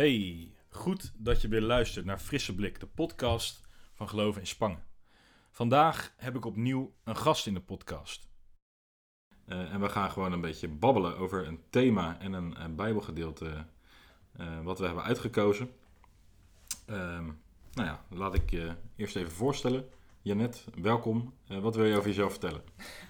Hey, 0.00 0.54
goed 0.68 1.12
dat 1.16 1.42
je 1.42 1.48
weer 1.48 1.60
luistert 1.60 2.04
naar 2.04 2.18
Frisse 2.18 2.54
Blik, 2.54 2.80
de 2.80 2.86
podcast 2.86 3.60
van 3.94 4.08
Geloven 4.08 4.40
in 4.40 4.46
Spangen. 4.46 4.84
Vandaag 5.50 6.14
heb 6.16 6.36
ik 6.36 6.44
opnieuw 6.44 6.94
een 7.04 7.16
gast 7.16 7.46
in 7.46 7.54
de 7.54 7.60
podcast. 7.60 8.28
Eh, 9.44 9.72
en 9.72 9.80
we 9.80 9.88
gaan 9.88 10.10
gewoon 10.10 10.32
een 10.32 10.40
beetje 10.40 10.68
babbelen 10.68 11.16
over 11.16 11.46
een 11.46 11.60
thema 11.70 12.20
en 12.20 12.32
een, 12.32 12.62
een 12.62 12.76
bijbelgedeelte 12.76 13.66
eh, 14.32 14.62
wat 14.62 14.78
we 14.78 14.86
hebben 14.86 15.04
uitgekozen. 15.04 15.70
Ehm, 16.86 17.24
nou 17.72 17.88
ja, 17.88 18.04
laat 18.10 18.34
ik 18.34 18.50
je 18.50 18.74
eerst 18.96 19.16
even 19.16 19.32
voorstellen. 19.32 19.88
Janet, 20.22 20.64
welkom. 20.74 21.34
Eh, 21.48 21.58
wat 21.58 21.74
wil 21.74 21.84
je 21.84 21.96
over 21.96 22.08
jezelf 22.08 22.30
vertellen? 22.30 22.62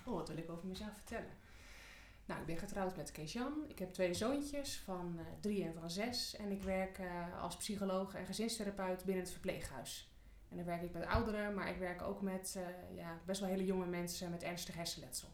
Oh, 0.07 0.15
wat 0.15 0.29
wil 0.29 0.39
ik 0.39 0.51
over 0.51 0.67
mezelf 0.67 0.95
vertellen? 0.95 1.40
Nou, 2.31 2.43
ik 2.43 2.49
ben 2.49 2.59
getrouwd 2.59 2.97
met 2.97 3.13
Kees-Jan. 3.13 3.53
Ik 3.69 3.79
heb 3.79 3.93
twee 3.93 4.15
zoontjes 4.15 4.83
van 4.85 5.15
eh, 5.19 5.25
drie 5.41 5.65
en 5.65 5.75
van 5.81 5.91
zes. 5.91 6.37
En 6.37 6.51
ik 6.51 6.63
werk 6.63 6.99
eh, 6.99 7.43
als 7.43 7.57
psycholoog 7.57 8.15
en 8.15 8.27
gezinstherapeut 8.27 9.05
binnen 9.05 9.23
het 9.23 9.33
verpleeghuis. 9.33 10.11
En 10.49 10.57
dan 10.57 10.67
werk 10.67 10.83
ik 10.83 10.93
met 10.93 11.07
ouderen, 11.07 11.55
maar 11.55 11.69
ik 11.69 11.79
werk 11.79 12.03
ook 12.03 12.23
met 12.23 12.55
eh, 12.57 12.97
ja, 12.97 13.21
best 13.27 13.41
wel 13.41 13.49
hele 13.49 13.65
jonge 13.65 13.87
mensen 13.87 14.31
met 14.31 14.43
ernstig 14.43 14.75
hersenletsel. 14.75 15.29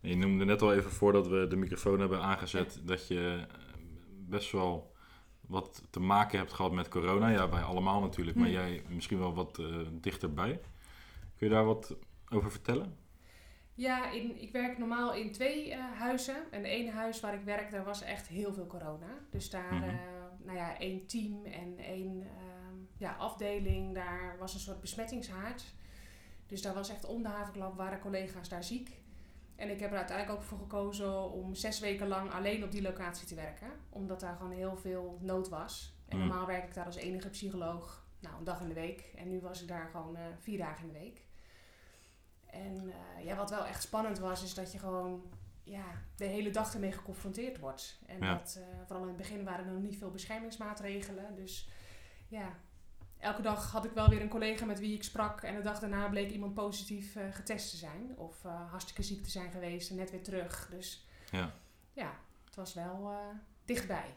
Je 0.00 0.16
noemde 0.16 0.44
net 0.44 0.62
al 0.62 0.74
even 0.74 0.90
voordat 0.90 1.28
we 1.28 1.46
de 1.46 1.56
microfoon 1.56 2.00
hebben 2.00 2.22
aangezet 2.22 2.80
dat 2.84 3.08
je 3.08 3.46
best 4.28 4.52
wel 4.52 4.94
wat 5.40 5.82
te 5.90 6.00
maken 6.00 6.38
hebt 6.38 6.52
gehad 6.52 6.72
met 6.72 6.88
corona. 6.88 7.28
Ja, 7.28 7.48
wij 7.48 7.62
allemaal 7.62 8.00
natuurlijk, 8.00 8.36
maar 8.36 8.46
Hmm. 8.46 8.56
jij 8.56 8.82
misschien 8.88 9.18
wel 9.18 9.34
wat 9.34 9.62
dichterbij. 9.92 10.60
Kun 11.36 11.48
je 11.48 11.54
daar 11.54 11.64
wat 11.64 11.96
over 12.28 12.50
vertellen? 12.50 12.96
Ja, 13.80 14.10
in, 14.10 14.42
ik 14.42 14.52
werk 14.52 14.78
normaal 14.78 15.14
in 15.14 15.32
twee 15.32 15.72
eh, 15.72 15.78
huizen. 15.98 16.36
En 16.52 16.62
de 16.62 16.68
ene 16.68 16.90
huis 16.90 17.20
waar 17.20 17.34
ik 17.34 17.42
werk, 17.44 17.70
daar 17.70 17.84
was 17.84 18.02
echt 18.02 18.26
heel 18.28 18.52
veel 18.54 18.66
corona. 18.66 19.06
Dus 19.30 19.50
daar, 19.50 19.74
Mhm. 19.74 19.88
eh, 19.88 19.94
nou 20.38 20.56
ja, 20.56 20.78
één 20.78 21.06
team 21.06 21.44
en 21.44 21.78
één 21.78 22.22
ehm, 22.22 22.74
ja, 22.96 23.12
afdeling, 23.12 23.94
daar 23.94 24.36
was 24.38 24.54
een 24.54 24.60
soort 24.60 24.80
besmettingshaard. 24.80 25.64
Dus 26.46 26.62
daar 26.62 26.74
was 26.74 26.88
echt 26.90 27.04
om 27.04 27.22
de 27.22 27.28
havenklap, 27.28 27.76
waren 27.76 27.98
collega's 28.00 28.48
daar 28.48 28.64
ziek. 28.64 28.90
En 29.56 29.70
ik 29.70 29.80
heb 29.80 29.90
er 29.90 29.96
uiteindelijk 29.96 30.38
ook 30.38 30.44
voor 30.44 30.58
gekozen 30.58 31.30
om 31.30 31.54
zes 31.54 31.80
weken 31.80 32.08
lang 32.08 32.30
alleen 32.32 32.64
op 32.64 32.70
die 32.70 32.82
locatie 32.82 33.26
te 33.26 33.34
werken. 33.34 33.68
Omdat 33.90 34.20
daar 34.20 34.36
gewoon 34.36 34.52
heel 34.52 34.76
veel 34.76 35.18
nood 35.20 35.48
was. 35.48 35.94
En 36.08 36.18
Mm. 36.18 36.26
normaal 36.26 36.46
werk 36.46 36.64
ik 36.64 36.74
daar 36.74 36.84
als 36.86 36.96
enige 36.96 37.28
psycholoog, 37.30 38.06
nou, 38.20 38.36
een 38.38 38.44
dag 38.44 38.60
in 38.60 38.68
de 38.68 38.74
week. 38.74 39.12
En 39.16 39.28
nu 39.28 39.40
was 39.40 39.62
ik 39.62 39.68
daar 39.68 39.88
gewoon 39.90 40.16
eh, 40.16 40.22
vier 40.38 40.58
dagen 40.58 40.86
in 40.86 40.92
de 40.92 40.98
week. 40.98 41.22
En 42.52 42.92
eh, 43.16 43.24
ja, 43.24 43.36
wat 43.36 43.50
wel 43.50 43.64
echt 43.66 43.82
spannend 43.82 44.18
was, 44.18 44.42
is 44.42 44.54
dat 44.54 44.72
je 44.72 44.78
gewoon 44.78 45.22
ja, 45.62 45.84
de 46.16 46.24
hele 46.24 46.50
dag 46.50 46.74
ermee 46.74 46.92
geconfronteerd 46.92 47.58
wordt. 47.58 48.00
En 48.06 48.18
Ja. 48.20 48.34
dat, 48.34 48.58
eh, 48.60 48.76
vooral 48.86 49.02
in 49.02 49.08
het 49.08 49.16
begin 49.16 49.44
waren 49.44 49.66
er 49.66 49.72
nog 49.72 49.82
niet 49.82 49.96
veel 49.98 50.10
beschermingsmaatregelen. 50.10 51.34
Dus 51.36 51.68
ja, 52.28 52.58
elke 53.18 53.42
dag 53.42 53.70
had 53.72 53.84
ik 53.84 53.92
wel 53.92 54.08
weer 54.08 54.20
een 54.20 54.28
collega 54.28 54.64
met 54.64 54.78
wie 54.78 54.94
ik 54.94 55.02
sprak. 55.02 55.42
En 55.42 55.54
de 55.54 55.62
dag 55.62 55.78
daarna 55.78 56.08
bleek 56.08 56.30
iemand 56.30 56.54
positief 56.54 57.16
eh, 57.16 57.32
getest 57.32 57.70
te 57.70 57.76
zijn. 57.76 58.16
Of 58.16 58.42
hartstikke 58.42 59.02
ziek 59.02 59.22
te 59.22 59.30
zijn 59.30 59.50
geweest 59.50 59.90
en 59.90 59.96
net 59.96 60.10
weer 60.10 60.22
terug. 60.22 60.68
Dus 60.70 61.06
Ja. 61.30 61.54
ja, 61.92 62.14
het 62.44 62.54
was 62.56 62.74
wel 62.74 63.12
dichtbij. 63.64 64.14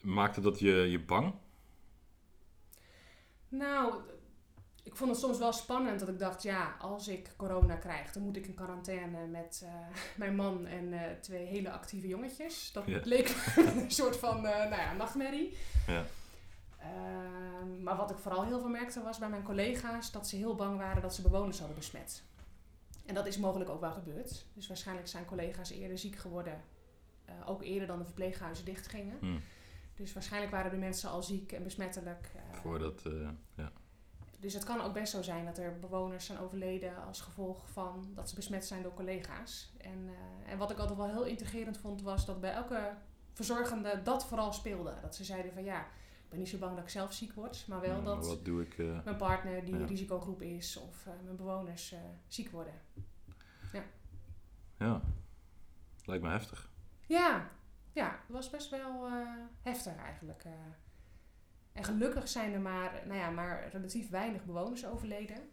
Maakte 0.00 0.40
dat 0.40 0.58
je, 0.58 0.70
je 0.72 1.00
bang? 1.04 1.34
Nou, 3.48 4.02
ik 4.90 4.96
vond 4.96 5.10
het 5.10 5.20
soms 5.20 5.38
wel 5.38 5.52
spannend 5.52 6.00
dat 6.00 6.08
ik 6.08 6.18
dacht, 6.18 6.42
ja, 6.42 6.76
als 6.78 7.08
ik 7.08 7.32
corona 7.36 7.74
krijg, 7.76 8.12
dan 8.12 8.22
moet 8.22 8.36
ik 8.36 8.46
in 8.46 8.54
quarantaine 8.54 9.26
met 9.26 9.62
eh, 9.64 9.72
mijn 10.22 10.34
man 10.34 10.66
en 10.66 10.92
eh, 10.92 11.10
twee 11.20 11.46
hele 11.46 11.70
actieve 11.70 12.08
jongetjes. 12.08 12.72
Dat 12.72 12.86
Ja. 12.86 13.00
leek 13.04 13.28
een 13.56 13.90
soort 13.90 14.16
van, 14.16 14.36
eh, 14.46 14.68
nou 14.70 14.80
ja, 14.82 14.92
nachtmerrie. 14.92 15.56
Ja. 15.86 16.04
Ehm, 16.78 17.82
maar 17.82 17.96
wat 17.96 18.10
ik 18.10 18.18
vooral 18.18 18.44
heel 18.44 18.60
veel 18.60 18.68
merkte 18.68 19.02
was 19.02 19.18
bij 19.18 19.28
mijn 19.28 19.42
collega's 19.42 20.10
dat 20.12 20.28
ze 20.28 20.36
heel 20.36 20.54
bang 20.54 20.76
waren 20.78 21.02
dat 21.02 21.14
ze 21.14 21.22
bewoners 21.22 21.58
hadden 21.58 21.76
besmet. 21.76 22.22
En 23.06 23.14
dat 23.14 23.26
is 23.26 23.38
mogelijk 23.38 23.70
ook 23.70 23.80
wel 23.80 23.92
gebeurd. 23.92 24.46
Dus 24.54 24.66
waarschijnlijk 24.66 25.08
zijn 25.08 25.24
collega's 25.24 25.70
eerder 25.70 25.98
ziek 25.98 26.16
geworden, 26.16 26.60
ook 27.46 27.62
eerder 27.62 27.86
dan 27.86 27.98
de 27.98 28.04
verpleeghuizen 28.04 28.64
dichtgingen. 28.64 29.16
Hm. 29.20 29.38
Dus 29.96 30.12
waarschijnlijk 30.12 30.52
waren 30.52 30.70
de 30.70 30.76
mensen 30.76 31.10
al 31.10 31.22
ziek 31.22 31.52
en 31.52 31.62
besmettelijk. 31.62 32.30
Voordat, 32.52 33.02
ja. 33.56 33.72
Dus 34.40 34.54
het 34.54 34.64
kan 34.64 34.80
ook 34.80 34.92
best 34.92 35.12
zo 35.12 35.22
zijn 35.22 35.44
dat 35.44 35.58
er 35.58 35.78
bewoners 35.78 36.26
zijn 36.26 36.38
overleden 36.38 37.04
als 37.04 37.20
gevolg 37.20 37.68
van 37.70 38.10
dat 38.14 38.28
ze 38.28 38.34
besmet 38.34 38.64
zijn 38.66 38.82
door 38.82 38.94
collega's. 38.94 39.72
En, 39.78 40.08
eh, 40.08 40.52
en 40.52 40.58
wat 40.58 40.70
ik 40.70 40.78
altijd 40.78 40.98
wel 40.98 41.08
heel 41.08 41.24
intrigerend 41.24 41.78
vond, 41.78 42.02
was 42.02 42.26
dat 42.26 42.40
bij 42.40 42.52
elke 42.52 42.94
verzorgende 43.32 44.00
dat 44.02 44.26
vooral 44.26 44.52
speelde. 44.52 44.94
Dat 45.02 45.14
ze 45.16 45.24
zeiden 45.24 45.52
van 45.52 45.64
ja, 45.64 45.80
ik 46.24 46.28
ben 46.28 46.38
niet 46.38 46.48
zo 46.48 46.58
bang 46.58 46.74
dat 46.74 46.84
ik 46.84 46.90
zelf 46.90 47.12
ziek 47.12 47.32
word, 47.32 47.64
maar 47.68 47.80
wel 47.80 47.96
Ja, 47.98 48.04
dat 48.04 48.26
Wat 48.26 48.44
doe 48.44 48.62
ik? 48.62 48.78
eh, 48.78 49.04
mijn 49.04 49.16
partner 49.16 49.64
die 49.64 49.78
Ja. 49.78 49.86
risicogroep 49.86 50.42
is 50.42 50.76
of 50.76 51.06
eh, 51.06 51.12
mijn 51.24 51.36
bewoners 51.36 51.94
ziek 52.26 52.50
worden. 52.50 52.74
ja, 54.78 55.00
lijkt 56.04 56.24
me 56.24 56.30
heftig. 56.30 56.70
Ja, 57.06 57.48
ja, 57.92 58.10
het 58.10 58.28
was 58.36 58.50
best 58.50 58.70
wel 58.70 59.08
heftig 59.62 59.96
eigenlijk. 59.96 60.44
En 61.80 61.86
gelukkig 61.86 62.28
zijn 62.28 62.52
er 62.52 62.60
maar, 62.60 63.02
nou 63.06 63.18
ja, 63.18 63.30
maar 63.30 63.68
relatief 63.72 64.10
weinig 64.10 64.44
bewoners 64.44 64.86
overleden. 64.86 65.48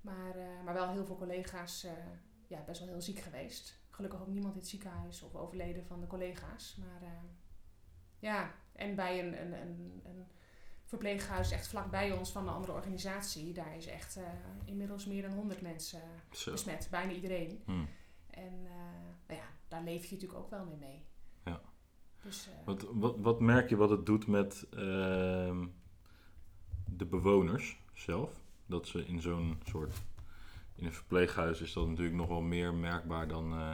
Maar, 0.00 0.36
eh, 0.36 0.64
maar 0.64 0.74
wel 0.74 0.90
heel 0.90 1.04
veel 1.04 1.16
collega's 1.16 1.84
eh, 1.84 1.92
ja, 2.46 2.62
best 2.66 2.80
wel 2.80 2.88
heel 2.88 3.00
ziek 3.00 3.18
geweest. 3.18 3.80
Gelukkig 3.90 4.20
ook 4.20 4.26
niemand 4.26 4.54
in 4.54 4.60
het 4.60 4.68
ziekenhuis 4.68 5.22
of 5.22 5.34
overleden 5.34 5.84
van 5.84 6.00
de 6.00 6.06
collega's. 6.06 6.76
Maar 6.78 7.02
eh, 7.02 7.28
ja, 8.18 8.54
en 8.72 8.94
bij 8.94 9.24
een, 9.24 9.40
een, 9.40 9.52
een, 9.52 10.02
een 10.04 10.26
verpleeghuis 10.84 11.50
echt 11.50 11.68
vlakbij 11.68 12.12
ons 12.12 12.32
van 12.32 12.48
een 12.48 12.54
andere 12.54 12.72
organisatie, 12.72 13.52
daar 13.52 13.76
is 13.76 13.86
echt 13.86 14.18
inmiddels 14.64 15.06
meer 15.06 15.22
dan 15.22 15.32
100 15.32 15.60
mensen 15.60 16.02
besmet. 16.44 16.88
Bijna 16.90 17.12
iedereen. 17.12 17.62
Hm. 17.64 17.84
En 18.30 18.62
nou 19.26 19.40
ja, 19.40 19.48
daar 19.68 19.82
leef 19.82 20.04
je 20.04 20.14
natuurlijk 20.14 20.40
ook 20.40 20.50
wel 20.50 20.64
mee 20.64 20.76
mee. 20.76 21.06
Dus, 22.26 22.48
eh, 22.48 22.54
Wat, 22.64 22.86
wat, 22.92 23.16
wat 23.18 23.40
merk 23.40 23.68
je 23.68 23.76
wat 23.76 23.90
het 23.90 24.06
doet 24.06 24.26
met 24.26 24.66
ehm, 24.70 25.66
de 26.84 27.06
bewoners 27.06 27.76
zelf? 27.92 28.32
Dat 28.66 28.86
ze 28.86 29.06
in 29.06 29.20
zo'n 29.20 29.58
soort. 29.64 29.94
In 30.74 30.86
een 30.86 30.92
verpleeghuis 30.92 31.60
is 31.60 31.72
dat 31.72 31.88
natuurlijk 31.88 32.16
nog 32.16 32.28
wel 32.28 32.40
meer 32.40 32.74
merkbaar 32.74 33.28
dan, 33.28 33.52
eh, 33.52 33.72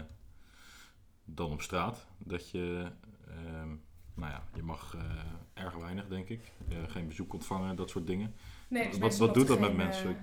dan 1.25 1.53
op 1.53 1.62
straat. 1.62 2.07
Dat 2.19 2.51
je. 2.51 2.91
ehm, 3.29 3.69
nou 4.15 4.33
ja, 4.33 4.43
je 4.55 4.62
mag 4.62 4.95
eh, 4.95 5.62
erg 5.65 5.75
weinig, 5.75 6.09
denk 6.09 6.29
ik. 6.29 6.53
Geen 6.87 7.09
bezoek 7.09 7.33
ontvangen, 7.33 7.77
dat 7.77 7.91
soort 7.91 8.07
dingen. 8.07 8.35
nee, 8.69 8.89
dus 8.91 8.99
wat 8.99 9.17
wat 9.17 9.35
doet 9.35 9.47
dat 9.47 9.61
met 9.61 9.77
mensen? 9.77 10.17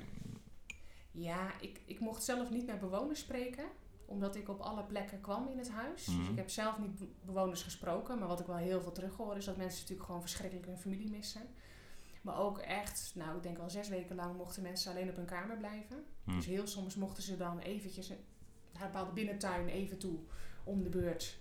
ja, 1.12 1.51
ik, 1.62 1.81
ik 1.85 2.00
mocht 2.00 2.23
zelf 2.23 2.50
niet 2.50 2.66
met 2.66 2.79
bewoners 2.79 3.19
spreken. 3.19 3.66
Omdat 4.09 4.35
ik 4.35 4.49
op 4.49 4.59
alle 4.59 4.83
plekken 4.83 5.21
kwam 5.21 5.47
in 5.47 5.57
het 5.57 5.69
huis. 5.71 6.05
Dus 6.05 6.15
Mhm. 6.15 6.31
ik 6.31 6.37
heb 6.37 6.49
zelf 6.49 6.79
niet 6.79 6.99
be- 6.99 7.07
bewoners 7.25 7.63
gesproken. 7.63 8.19
Maar 8.19 8.27
wat 8.27 8.39
ik 8.39 8.45
wel 8.45 8.55
heel 8.55 8.81
veel 8.81 8.91
terughoor 8.91 9.37
is 9.37 9.45
dat 9.45 9.57
mensen 9.57 9.79
natuurlijk 9.79 10.05
gewoon 10.05 10.21
verschrikkelijk 10.21 10.67
hun 10.67 10.77
familie 10.77 11.09
missen. 11.09 11.41
Maar 12.21 12.37
ook 12.39 12.57
echt, 12.57 13.11
nou 13.15 13.37
ik 13.37 13.43
denk 13.43 13.57
wel 13.57 13.69
zes 13.69 13.89
weken 13.89 14.15
lang 14.15 14.35
mochten 14.37 14.61
mensen 14.63 14.91
alleen 14.91 15.09
op 15.09 15.15
hun 15.15 15.25
kamer 15.25 15.57
blijven. 15.57 16.03
Hm. 16.23 16.35
Dus 16.35 16.45
heel 16.45 16.67
soms 16.67 16.95
mochten 16.95 17.23
ze 17.23 17.37
dan 17.37 17.59
eventjes 17.59 18.09
naar 18.09 18.17
een 18.73 18.79
bepaalde 18.91 19.11
binnentuin 19.11 19.67
even 19.67 19.97
toe 19.99 20.19
om 20.63 20.83
de 20.83 20.89
beurt. 20.89 21.39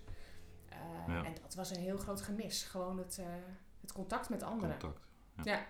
Eh, 0.69 0.77
Ja. 1.07 1.23
En 1.23 1.33
dat 1.41 1.55
was 1.55 1.69
een 1.69 1.81
heel 1.81 1.97
groot 1.97 2.21
gemis. 2.21 2.63
Gewoon 2.63 2.97
het, 2.97 3.17
eh, 3.17 3.25
het 3.81 3.91
contact 3.91 4.29
met 4.29 4.43
anderen. 4.43 4.79
Contact. 4.79 5.07
Ja. 5.43 5.65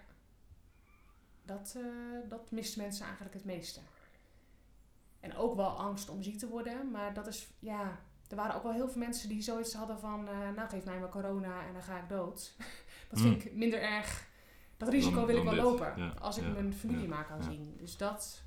Dat, 1.44 1.76
eh, 1.78 2.30
dat 2.30 2.52
mist 2.52 2.78
mensen 2.78 3.06
eigenlijk 3.06 3.34
het 3.36 3.46
meeste. 3.46 3.80
En 5.20 5.36
ook 5.36 5.56
wel 5.56 5.70
angst 5.70 6.10
om 6.10 6.24
ziek 6.24 6.38
te 6.40 6.48
worden. 6.48 6.92
Maar 6.92 7.14
dat 7.14 7.28
is, 7.28 7.50
ja... 7.60 8.00
Er 8.30 8.36
waren 8.36 8.56
ook 8.56 8.64
wel 8.64 8.72
heel 8.72 8.90
veel 8.90 9.02
mensen 9.02 9.30
die 9.30 9.42
zoiets 9.42 9.74
hadden 9.74 10.00
van... 10.00 10.28
eh, 10.28 10.50
nou, 10.56 10.70
geef 10.70 10.86
mij 10.86 11.00
maar 11.00 11.10
corona 11.10 11.66
en 11.68 11.74
dan 11.74 11.82
ga 11.84 11.98
ik 12.02 12.10
dood. 12.10 12.56
dat 13.10 13.20
vind 13.20 13.46
ik 13.46 13.54
minder 13.56 13.82
erg... 13.82 14.28
Dat 14.78 14.90
risico 14.90 15.16
Dan- 15.16 15.26
wil 15.26 15.38
ik 15.38 15.44
wel 15.44 15.54
dit. 15.54 15.64
lopen. 15.64 15.94
Ja, 15.98 16.10
Als 16.20 16.38
ik 16.38 16.44
ja, 16.44 16.50
mijn 16.50 16.74
familie 16.74 17.02
ja, 17.02 17.08
maar 17.10 17.26
kan 17.28 17.44
zien. 17.44 17.74
Dus 17.78 17.98
dat... 17.98 18.44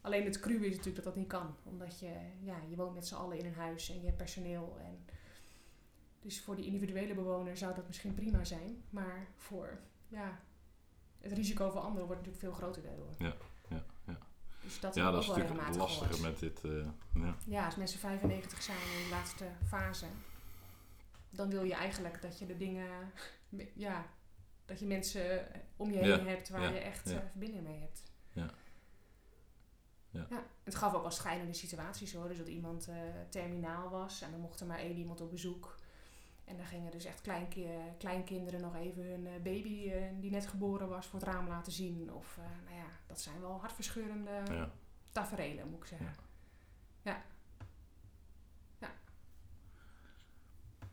Alleen 0.00 0.24
het 0.24 0.40
cruwe 0.40 0.64
is 0.66 0.76
natuurlijk 0.76 0.96
dat 0.96 1.04
dat 1.04 1.16
niet 1.16 1.28
kan. 1.28 1.54
Omdat 1.62 2.00
je, 2.00 2.12
ja, 2.40 2.56
je 2.68 2.76
woont 2.76 2.94
met 2.94 3.06
z'n 3.06 3.14
allen 3.14 3.38
in 3.38 3.44
een 3.46 3.54
huis 3.54 3.90
en 3.90 4.00
je 4.00 4.04
hebt 4.06 4.16
personeel. 4.16 4.76
En 4.80 5.04
dus 6.20 6.40
voor 6.40 6.56
die 6.56 6.66
individuele 6.66 7.14
bewoner 7.14 7.56
zou 7.56 7.74
dat 7.74 7.86
misschien 7.86 8.14
prima 8.14 8.44
zijn. 8.44 8.82
Maar 8.90 9.26
voor 9.36 9.78
ja, 10.08 10.40
het 11.18 11.32
risico 11.32 11.70
voor 11.70 11.80
anderen 11.80 12.06
wordt 12.06 12.26
natuurlijk 12.26 12.38
veel 12.44 12.52
groter 12.62 12.82
daardoor. 12.82 13.14
Ja. 13.18 13.34
Dus 14.72 14.80
dat 14.80 14.94
Ja, 14.94 15.10
dat 15.10 15.22
is 15.22 15.28
ook 15.30 15.36
wel 15.36 15.44
natuurlijk 15.44 15.66
het 15.68 15.76
regelmatig 15.76 16.00
lastige 16.02 16.22
gehoord. 16.24 16.40
met 16.40 16.62
dit. 16.62 16.64
eh, 17.14 17.22
ja. 17.24 17.36
Ja, 17.46 17.64
als 17.64 17.76
mensen 17.76 17.98
95 18.00 18.62
zijn 18.62 18.76
in 18.78 19.02
de 19.04 19.10
laatste 19.10 19.44
fase, 19.66 20.06
dan 21.30 21.50
wil 21.50 21.62
je 21.64 21.74
eigenlijk 21.74 22.22
dat 22.22 22.38
je 22.38 22.46
de 22.46 22.56
dingen, 22.56 22.86
ja, 23.74 24.06
dat 24.64 24.78
je 24.80 24.86
mensen 24.86 25.46
om 25.76 25.90
je 25.90 25.98
heen 25.98 26.08
Ja, 26.08 26.18
hebt 26.24 26.48
waar 26.48 26.60
ja, 26.62 26.68
je 26.68 26.78
echt 26.78 27.10
eh, 27.10 27.18
verbinding 27.30 27.62
mee 27.62 27.78
hebt. 27.80 28.02
Ja. 28.32 28.50
Ja. 30.10 30.26
het 30.64 30.74
gaf 30.74 30.94
ook 30.94 31.02
wel 31.02 31.10
schijnende 31.10 31.52
situaties 31.54 32.12
hoor. 32.12 32.28
Dus 32.28 32.38
dat 32.38 32.48
iemand 32.48 32.88
eh, 32.88 32.96
terminaal 33.28 33.90
was 33.90 34.22
en 34.22 34.30
dan 34.30 34.40
mocht 34.40 34.60
er 34.60 34.66
maar 34.66 34.78
één 34.78 34.96
iemand 34.96 35.20
op 35.20 35.30
bezoek. 35.30 35.76
En 36.44 36.56
dan 36.56 36.66
gingen 36.66 36.90
dus 36.90 37.04
echt 37.04 37.20
kleinki 37.20 37.68
kleinkinderen 37.98 38.60
nog 38.60 38.74
even 38.76 39.04
hun 39.04 39.26
eh, 39.26 39.32
baby 39.42 39.90
eh, 39.90 40.02
die 40.20 40.30
net 40.30 40.46
geboren 40.46 40.88
was 40.88 41.06
voor 41.06 41.18
het 41.20 41.28
raam 41.28 41.48
laten 41.48 41.72
zien. 41.72 42.12
Of 42.12 42.36
eh, 42.38 42.44
nou 42.64 42.76
ja, 42.76 42.86
dat 43.06 43.20
zijn 43.20 43.40
wel 43.40 43.60
hartverscheurende 43.60 44.42
Ja. 44.50 44.70
taferelen, 45.10 45.68
moet 45.68 45.78
ik 45.80 45.84
zeggen. 45.86 46.14
Ja. 47.02 47.22
ja. 48.78 48.90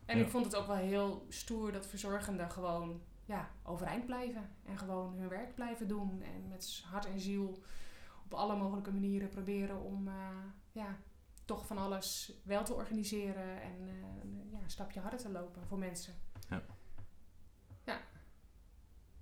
En 0.04 0.18
Ja. 0.18 0.24
ik 0.24 0.30
vond 0.30 0.44
het 0.44 0.56
ook 0.56 0.66
wel 0.66 0.76
heel 0.76 1.26
stoer 1.28 1.72
dat 1.72 1.86
verzorgenden 1.86 2.50
gewoon 2.50 3.02
ja, 3.24 3.50
overeind 3.62 4.06
blijven. 4.06 4.50
En 4.64 4.78
gewoon 4.78 5.14
hun 5.18 5.28
werk 5.28 5.54
blijven 5.54 5.88
doen. 5.88 6.22
En 6.22 6.48
met 6.48 6.82
hart 6.86 7.06
en 7.06 7.20
ziel 7.20 7.62
op 8.24 8.34
alle 8.34 8.56
mogelijke 8.56 8.92
manieren 8.92 9.28
proberen 9.28 9.80
om 9.82 10.08
ja, 10.72 10.96
toch 11.56 11.66
van 11.66 11.78
alles 11.78 12.32
wel 12.42 12.64
te 12.64 12.72
organiseren. 12.74 13.62
En 13.62 13.74
eh, 13.80 14.52
ja, 14.52 14.58
een 14.62 14.70
stapje 14.70 15.00
harder 15.00 15.18
te 15.18 15.30
lopen 15.30 15.66
voor 15.66 15.78
mensen. 15.78 16.14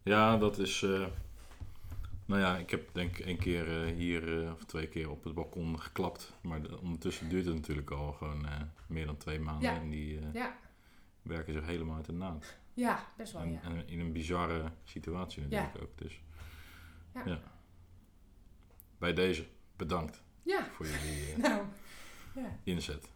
Ja, 0.03 0.37
dat 0.37 0.59
is. 0.59 0.83
eh, 0.83 1.07
nou 2.27 2.41
ja, 2.41 2.57
ik 2.57 2.71
heb 2.71 2.95
denk 2.95 3.19
ik 3.19 3.27
één 3.27 3.39
keer 3.39 3.83
eh, 3.87 3.95
hier 3.95 4.45
eh, 4.45 4.53
of 4.53 4.65
twee 4.65 4.87
keer 4.89 5.11
op 5.11 5.25
het 5.25 5.35
balkon 5.35 5.81
geklapt. 5.81 6.33
Maar 6.43 6.63
de- 6.63 6.81
ondertussen 6.81 7.29
duurt 7.29 7.45
het 7.47 7.55
natuurlijk 7.55 7.91
al 7.91 8.13
gewoon 8.13 8.47
eh, 8.47 8.61
meer 8.87 9.07
dan 9.07 9.17
twee 9.17 9.41
maanden. 9.41 9.71
Ja. 9.73 9.81
En 9.81 9.91
die 9.91 10.19
eh, 10.19 10.33
Ja, 10.33 10.57
werken 11.23 11.53
zich 11.53 11.67
helemaal 11.67 11.97
uit 11.97 12.05
de 12.07 12.13
naad. 12.13 12.57
ja 12.75 13.07
best 13.17 13.33
wel 13.33 13.43
En, 13.43 13.53
ja. 13.53 13.61
en 13.63 13.89
in 13.89 14.01
een 14.01 14.13
bizarre 14.13 14.73
situatie 14.85 15.43
natuurlijk 15.43 15.83
ook. 15.83 15.99
Dus 15.99 16.21
Ja. 17.15 17.23
ja. 17.25 17.41
Bij 18.99 19.13
deze 19.13 19.47
bedankt 19.77 20.23
Ja, 20.43 20.65
voor 20.71 20.87
jullie 20.87 21.33
eh, 21.33 21.39
nou. 21.51 21.65
Ja. 22.35 22.59
inzet. 22.65 23.09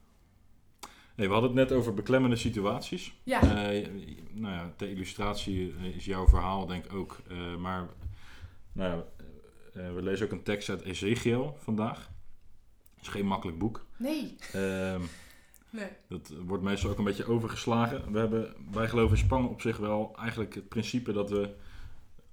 Hey, 1.15 1.27
we 1.27 1.33
hadden 1.33 1.57
het 1.57 1.69
net 1.69 1.79
over 1.79 1.95
beklemmende 1.95 2.37
situaties. 2.37 3.15
Ja, 3.23 3.41
Eh, 3.43 3.89
nou 4.33 4.55
ja, 4.55 4.73
ter 4.77 4.89
illustratie 4.91 5.75
is 5.95 6.05
jouw 6.05 6.27
verhaal 6.29 6.67
denk 6.67 6.85
ik 6.85 6.93
ook. 6.93 7.21
eh, 7.29 7.57
maar 7.57 7.89
nou 8.73 8.97
ja, 8.97 9.05
eh, 9.81 9.95
we 9.95 10.03
lezen 10.03 10.27
ook 10.27 10.33
een 10.33 10.43
tekst 10.43 10.69
uit 10.69 10.83
Ezekiel 10.83 11.57
vandaag. 11.61 12.11
Het 12.95 13.03
is 13.03 13.09
geen 13.09 13.27
makkelijk 13.27 13.59
boek. 13.59 13.87
nee. 13.97 14.37
Ehm, 14.53 15.01
nee. 15.71 15.89
dat 16.09 16.33
wordt 16.47 16.63
meestal 16.63 16.91
ook 16.91 16.99
een 16.99 17.05
beetje 17.05 17.27
overgeslagen. 17.27 18.13
We 18.13 18.19
hebben, 18.19 18.55
wij 18.73 18.89
geloven 18.89 19.17
in 19.17 19.25
Spangen 19.25 19.49
op 19.51 19.61
zich 19.61 19.77
wel 19.77 20.17
eigenlijk 20.19 20.55
het 20.55 20.69
principe 20.69 21.13
dat 21.13 21.31
we 21.31 21.55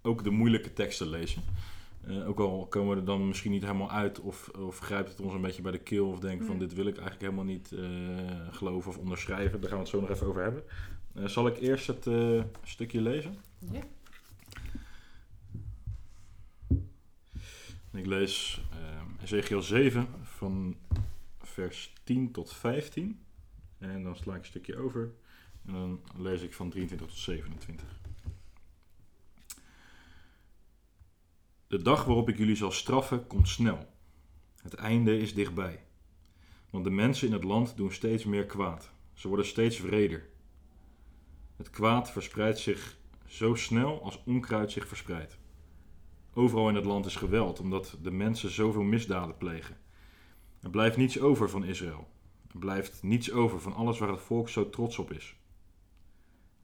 ook 0.02 0.24
de 0.24 0.30
moeilijke 0.30 0.74
teksten 0.74 1.08
lezen. 1.08 1.44
Eh, 2.10 2.28
ook 2.28 2.40
al 2.40 2.68
komen 2.68 2.94
we 2.94 3.00
er 3.00 3.06
dan 3.06 3.28
misschien 3.28 3.52
niet 3.52 3.62
helemaal 3.62 3.92
uit 3.92 4.20
of, 4.20 4.50
of 4.50 4.80
grijpt 4.80 5.10
het 5.10 5.22
ons 5.22 5.34
een 5.34 5.42
beetje 5.42 5.62
bij 5.62 5.72
de 5.72 5.80
keel 5.80 6.10
of 6.10 6.20
denken 6.20 6.46
van 6.46 6.60
dit 6.60 6.74
wil 6.74 6.86
ik 6.86 6.98
eigenlijk 6.98 7.22
helemaal 7.22 7.54
niet 7.54 7.72
eh, 7.72 8.48
geloven 8.52 8.92
of 8.92 8.98
onderschrijven. 8.98 9.62
Daar 9.62 9.70
gaan 9.70 9.78
we 9.80 9.84
het 9.84 9.94
zo 9.94 10.02
nog 10.02 10.10
even 10.10 10.28
over 10.28 10.42
hebben. 10.42 10.64
Eh, 11.14 11.26
zal 11.26 11.48
ik 11.48 11.58
eerst 11.58 11.88
het 11.88 12.08
stukje 12.64 13.02
lezen? 13.02 13.38
Ja. 13.72 13.82
Ik 17.94 18.06
lees 18.06 18.62
Ezekiel 19.24 19.62
7 19.62 20.08
van 20.22 20.76
vers 21.40 21.94
10 22.04 22.32
tot 22.32 22.54
15. 22.54 23.20
En 23.78 24.04
dan 24.04 24.16
sla 24.16 24.34
ik 24.34 24.40
een 24.40 24.46
stukje 24.46 24.78
over. 24.78 25.12
En 25.66 25.74
dan 25.74 26.02
lees 26.18 26.42
ik 26.42 26.54
van 26.54 26.70
23 26.70 27.08
tot 27.08 27.18
27. 27.18 28.00
De 31.70 31.82
dag 31.82 32.06
waarop 32.06 32.30
ik 32.30 32.38
jullie 32.38 32.56
zal 32.56 32.72
straffen 32.72 33.28
komt 33.28 33.48
snel. 33.48 33.88
Het 34.62 34.74
einde 34.74 35.18
is 35.18 35.34
dichtbij. 35.34 35.84
Want 36.70 36.84
de 36.84 36.90
mensen 36.90 37.28
in 37.28 37.34
het 37.34 37.44
land 37.44 37.78
doen 37.78 37.92
steeds 37.92 38.24
meer 38.26 38.46
kwaad. 38.46 38.92
Ze 39.14 39.28
worden 39.28 39.46
steeds 39.46 39.80
wreder. 39.80 40.30
Het 41.56 41.70
kwaad 41.70 42.12
verspreidt 42.12 42.60
zich 42.60 42.98
zo 43.26 43.56
snel 43.56 44.04
als 44.04 44.24
onkruid 44.26 44.72
zich 44.72 44.88
verspreidt. 44.88 45.38
Overal 46.34 46.70
in 46.70 46.76
het 46.76 46.86
land 46.86 47.06
is 47.06 47.16
geweld, 47.16 47.60
omdat 47.60 47.98
de 48.02 48.12
mensen 48.12 48.50
zoveel 48.50 48.84
misdaden 48.84 49.38
plegen. 49.38 49.78
Er 50.62 50.70
blijft 50.70 50.98
niets 50.98 51.20
over 51.20 51.50
van 51.50 51.64
Israël. 51.64 52.08
Er 52.52 52.60
blijft 52.60 53.04
niets 53.04 53.32
over 53.32 53.62
van 53.62 53.74
alles 53.74 54.00
waar 54.00 54.10
het 54.10 54.22
volk 54.22 54.50
zo 54.50 54.70
trots 54.70 54.98
op 54.98 55.12
is. 55.12 55.36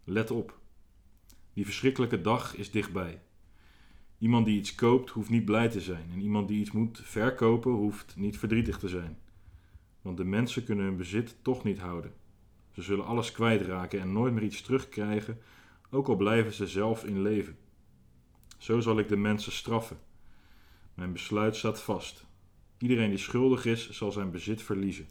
Let 0.04 0.32
op. 0.32 0.60
Die 1.54 1.66
verschrikkelijke 1.66 2.22
dag 2.22 2.56
is 2.56 2.72
dichtbij. 2.72 3.22
Iemand 4.18 4.46
die 4.46 4.58
iets 4.58 4.76
koopt 4.76 5.10
hoeft 5.10 5.30
niet 5.30 5.46
blij 5.46 5.70
te 5.70 5.82
zijn. 5.82 6.10
En 6.12 6.22
iemand 6.22 6.48
die 6.48 6.60
iets 6.60 6.72
moet 6.72 7.02
verkopen 7.04 7.72
hoeft 7.72 8.14
niet 8.18 8.38
verdrietig 8.38 8.78
te 8.78 8.88
zijn. 8.88 9.18
Want 10.02 10.18
de 10.18 10.24
mensen 10.24 10.64
kunnen 10.64 10.86
hun 10.86 10.98
bezit 10.98 11.36
toch 11.42 11.64
niet 11.64 11.80
houden. 11.80 12.14
Ze 12.72 12.82
zullen 12.82 13.06
alles 13.06 13.32
kwijtraken 13.32 14.00
en 14.00 14.12
nooit 14.12 14.34
meer 14.34 14.44
iets 14.44 14.62
terugkrijgen, 14.62 15.40
ook 15.90 16.08
al 16.08 16.16
blijven 16.16 16.54
ze 16.54 16.68
zelf 16.68 17.04
in 17.04 17.22
leven. 17.22 17.58
Zo 18.58 18.80
zal 18.80 19.00
ik 19.00 19.08
de 19.08 19.18
mensen 19.18 19.52
straffen. 19.52 19.98
Mijn 20.94 21.12
besluit 21.12 21.56
staat 21.56 21.82
vast. 21.82 22.26
Iedereen 22.78 23.10
die 23.10 23.18
schuldig 23.18 23.66
is, 23.66 23.90
zal 23.90 24.12
zijn 24.12 24.32
bezit 24.32 24.62
verliezen. 24.62 25.08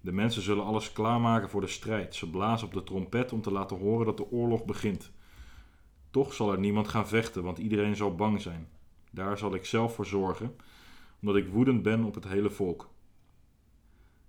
De 0.00 0.12
mensen 0.12 0.42
zullen 0.42 0.64
alles 0.64 0.92
klaarmaken 0.92 1.50
voor 1.50 1.60
de 1.60 1.66
strijd. 1.66 2.14
Ze 2.14 2.30
blazen 2.30 2.66
op 2.66 2.72
de 2.72 2.84
trompet 2.84 3.32
om 3.32 3.42
te 3.42 3.52
laten 3.52 3.78
horen 3.78 4.06
dat 4.06 4.16
de 4.16 4.30
oorlog 4.30 4.64
begint. 4.64 5.12
Toch 6.12 6.34
zal 6.34 6.52
er 6.52 6.58
niemand 6.58 6.88
gaan 6.88 7.08
vechten, 7.08 7.42
want 7.42 7.58
iedereen 7.58 7.96
zal 7.96 8.14
bang 8.14 8.40
zijn. 8.40 8.68
Daar 9.10 9.38
zal 9.38 9.54
ik 9.54 9.64
zelf 9.64 9.94
voor 9.94 10.06
zorgen, 10.06 10.56
omdat 11.20 11.36
ik 11.36 11.48
woedend 11.48 11.82
ben 11.82 12.04
op 12.04 12.14
het 12.14 12.24
hele 12.24 12.50
volk. 12.50 12.90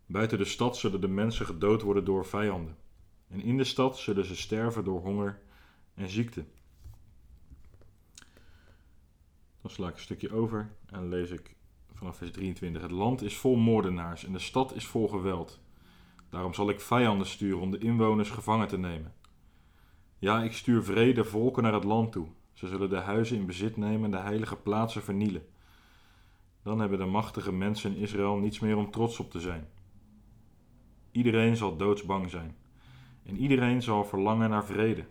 Buiten 0.06 0.38
de 0.38 0.46
stad 0.46 0.78
zullen 0.78 1.02
de 1.02 1.08
mensen 1.08 1.46
gedood 1.46 1.82
worden 1.82 2.06
door 2.06 2.26
vijanden. 2.26 2.78
En 3.28 3.42
in 3.42 3.58
de 3.58 3.64
stad 3.64 3.98
zullen 3.98 4.26
ze 4.26 4.36
sterven 4.36 4.84
door 4.84 5.02
honger 5.02 5.42
en 5.94 6.10
ziekte. 6.10 6.46
Dan 9.62 9.72
sla 9.72 9.88
ik 9.88 9.94
een 9.94 10.00
stukje 10.00 10.32
over 10.32 10.72
en 10.86 11.10
lees 11.10 11.30
ik 11.30 11.56
vanaf 11.94 12.18
vers 12.18 12.32
23. 12.32 12.82
Het 12.82 12.92
land 12.92 13.22
is 13.22 13.38
vol 13.38 13.56
moordenaars 13.56 14.26
en 14.26 14.32
de 14.32 14.40
stad 14.40 14.76
is 14.76 14.86
vol 14.86 15.08
geweld. 15.08 15.60
Daarom 16.30 16.54
zal 16.54 16.70
ik 16.70 16.80
vijanden 16.80 17.28
sturen 17.28 17.60
om 17.60 17.72
de 17.72 17.78
inwoners 17.78 18.30
gevangen 18.30 18.68
te 18.68 18.78
nemen. 18.78 19.14
Ja, 20.24 20.44
ik 20.44 20.54
stuur 20.54 20.84
vrede 20.84 21.24
volken 21.24 21.64
naar 21.64 21.74
het 21.74 21.84
land 21.84 22.12
toe. 22.12 22.28
Ze 22.54 22.68
zullen 22.68 22.90
de 22.90 22.98
huizen 22.98 23.38
in 23.38 23.46
bezit 23.46 23.78
nemen 23.78 24.04
en 24.04 24.12
de 24.12 24.18
heilige 24.18 24.56
plaatsen 24.56 25.04
vernielen. 25.04 25.46
Dan 26.62 26.80
hebben 26.80 26.98
de 26.98 27.06
machtige 27.06 27.52
mensen 27.52 27.96
in 27.96 28.02
Israël 28.02 28.36
niets 28.36 28.60
meer 28.60 28.78
om 28.78 28.92
trots 28.92 29.20
op 29.20 29.32
te 29.32 29.40
zijn. 29.40 29.68
Iedereen 31.12 31.58
zal 31.58 31.78
doodsbang 31.78 32.30
zijn. 32.30 32.56
En 33.24 33.38
iedereen 33.38 33.82
zal 33.82 34.06
verlangen 34.06 34.50
naar 34.50 34.66
vrede. 34.66 35.06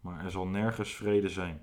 Maar 0.00 0.24
er 0.24 0.30
zal 0.30 0.46
nergens 0.46 0.94
vrede 0.94 1.28
zijn. 1.28 1.62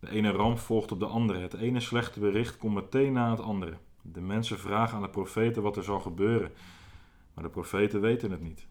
De 0.00 0.10
ene 0.10 0.30
ramp 0.30 0.58
volgt 0.58 0.92
op 0.92 0.98
de 0.98 1.06
andere. 1.06 1.38
Het 1.38 1.54
ene 1.54 1.80
slechte 1.80 2.20
bericht 2.20 2.56
komt 2.56 2.74
meteen 2.74 3.12
na 3.12 3.30
het 3.30 3.40
andere. 3.40 3.76
De 4.02 4.20
mensen 4.20 4.58
vragen 4.58 4.96
aan 4.96 5.02
de 5.02 5.10
profeten 5.10 5.62
wat 5.62 5.76
er 5.76 5.84
zal 5.84 6.00
gebeuren. 6.00 6.52
Maar 7.34 7.44
de 7.44 7.50
profeten 7.50 8.00
weten 8.00 8.30
het 8.30 8.40
niet. 8.40 8.68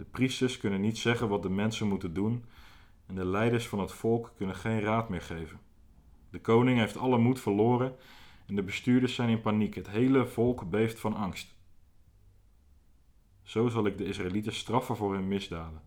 De 0.00 0.06
priesters 0.06 0.58
kunnen 0.58 0.80
niet 0.80 0.98
zeggen 0.98 1.28
wat 1.28 1.42
de 1.42 1.50
mensen 1.50 1.88
moeten 1.88 2.14
doen. 2.14 2.44
En 3.06 3.14
de 3.14 3.24
leiders 3.24 3.68
van 3.68 3.78
het 3.78 3.92
volk 3.92 4.32
kunnen 4.36 4.56
geen 4.56 4.80
raad 4.80 5.08
meer 5.08 5.20
geven. 5.20 5.60
De 6.30 6.40
koning 6.40 6.78
heeft 6.78 6.96
alle 6.96 7.18
moed 7.18 7.40
verloren. 7.40 7.96
En 8.46 8.54
de 8.54 8.62
bestuurders 8.62 9.14
zijn 9.14 9.28
in 9.28 9.40
paniek. 9.40 9.74
Het 9.74 9.88
hele 9.88 10.26
volk 10.26 10.70
beeft 10.70 11.00
van 11.00 11.14
angst. 11.14 11.54
Zo 13.42 13.68
zal 13.68 13.86
ik 13.86 13.98
de 13.98 14.04
Israëlieten 14.04 14.52
straffen 14.52 14.96
voor 14.96 15.14
hun 15.14 15.28
misdaden. 15.28 15.82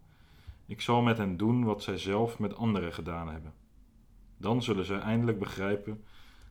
Ik 0.66 0.82
zal 0.82 1.02
met 1.02 1.18
hen 1.18 1.38
doen 1.38 1.64
wat 1.64 1.84
zij 1.84 1.98
zelf 1.98 2.40
met 2.40 2.56
anderen 2.56 2.94
gedaan 2.94 3.30
hebben. 3.30 3.54
Dan 4.38 4.64
zullen 4.64 4.86
zij 4.86 5.00
eindelijk 5.00 5.40
begrijpen 5.40 6.04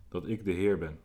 dat 0.09 0.27
ik 0.29 0.45
de 0.45 0.53
Heer 0.53 0.79
ben. 0.79 1.01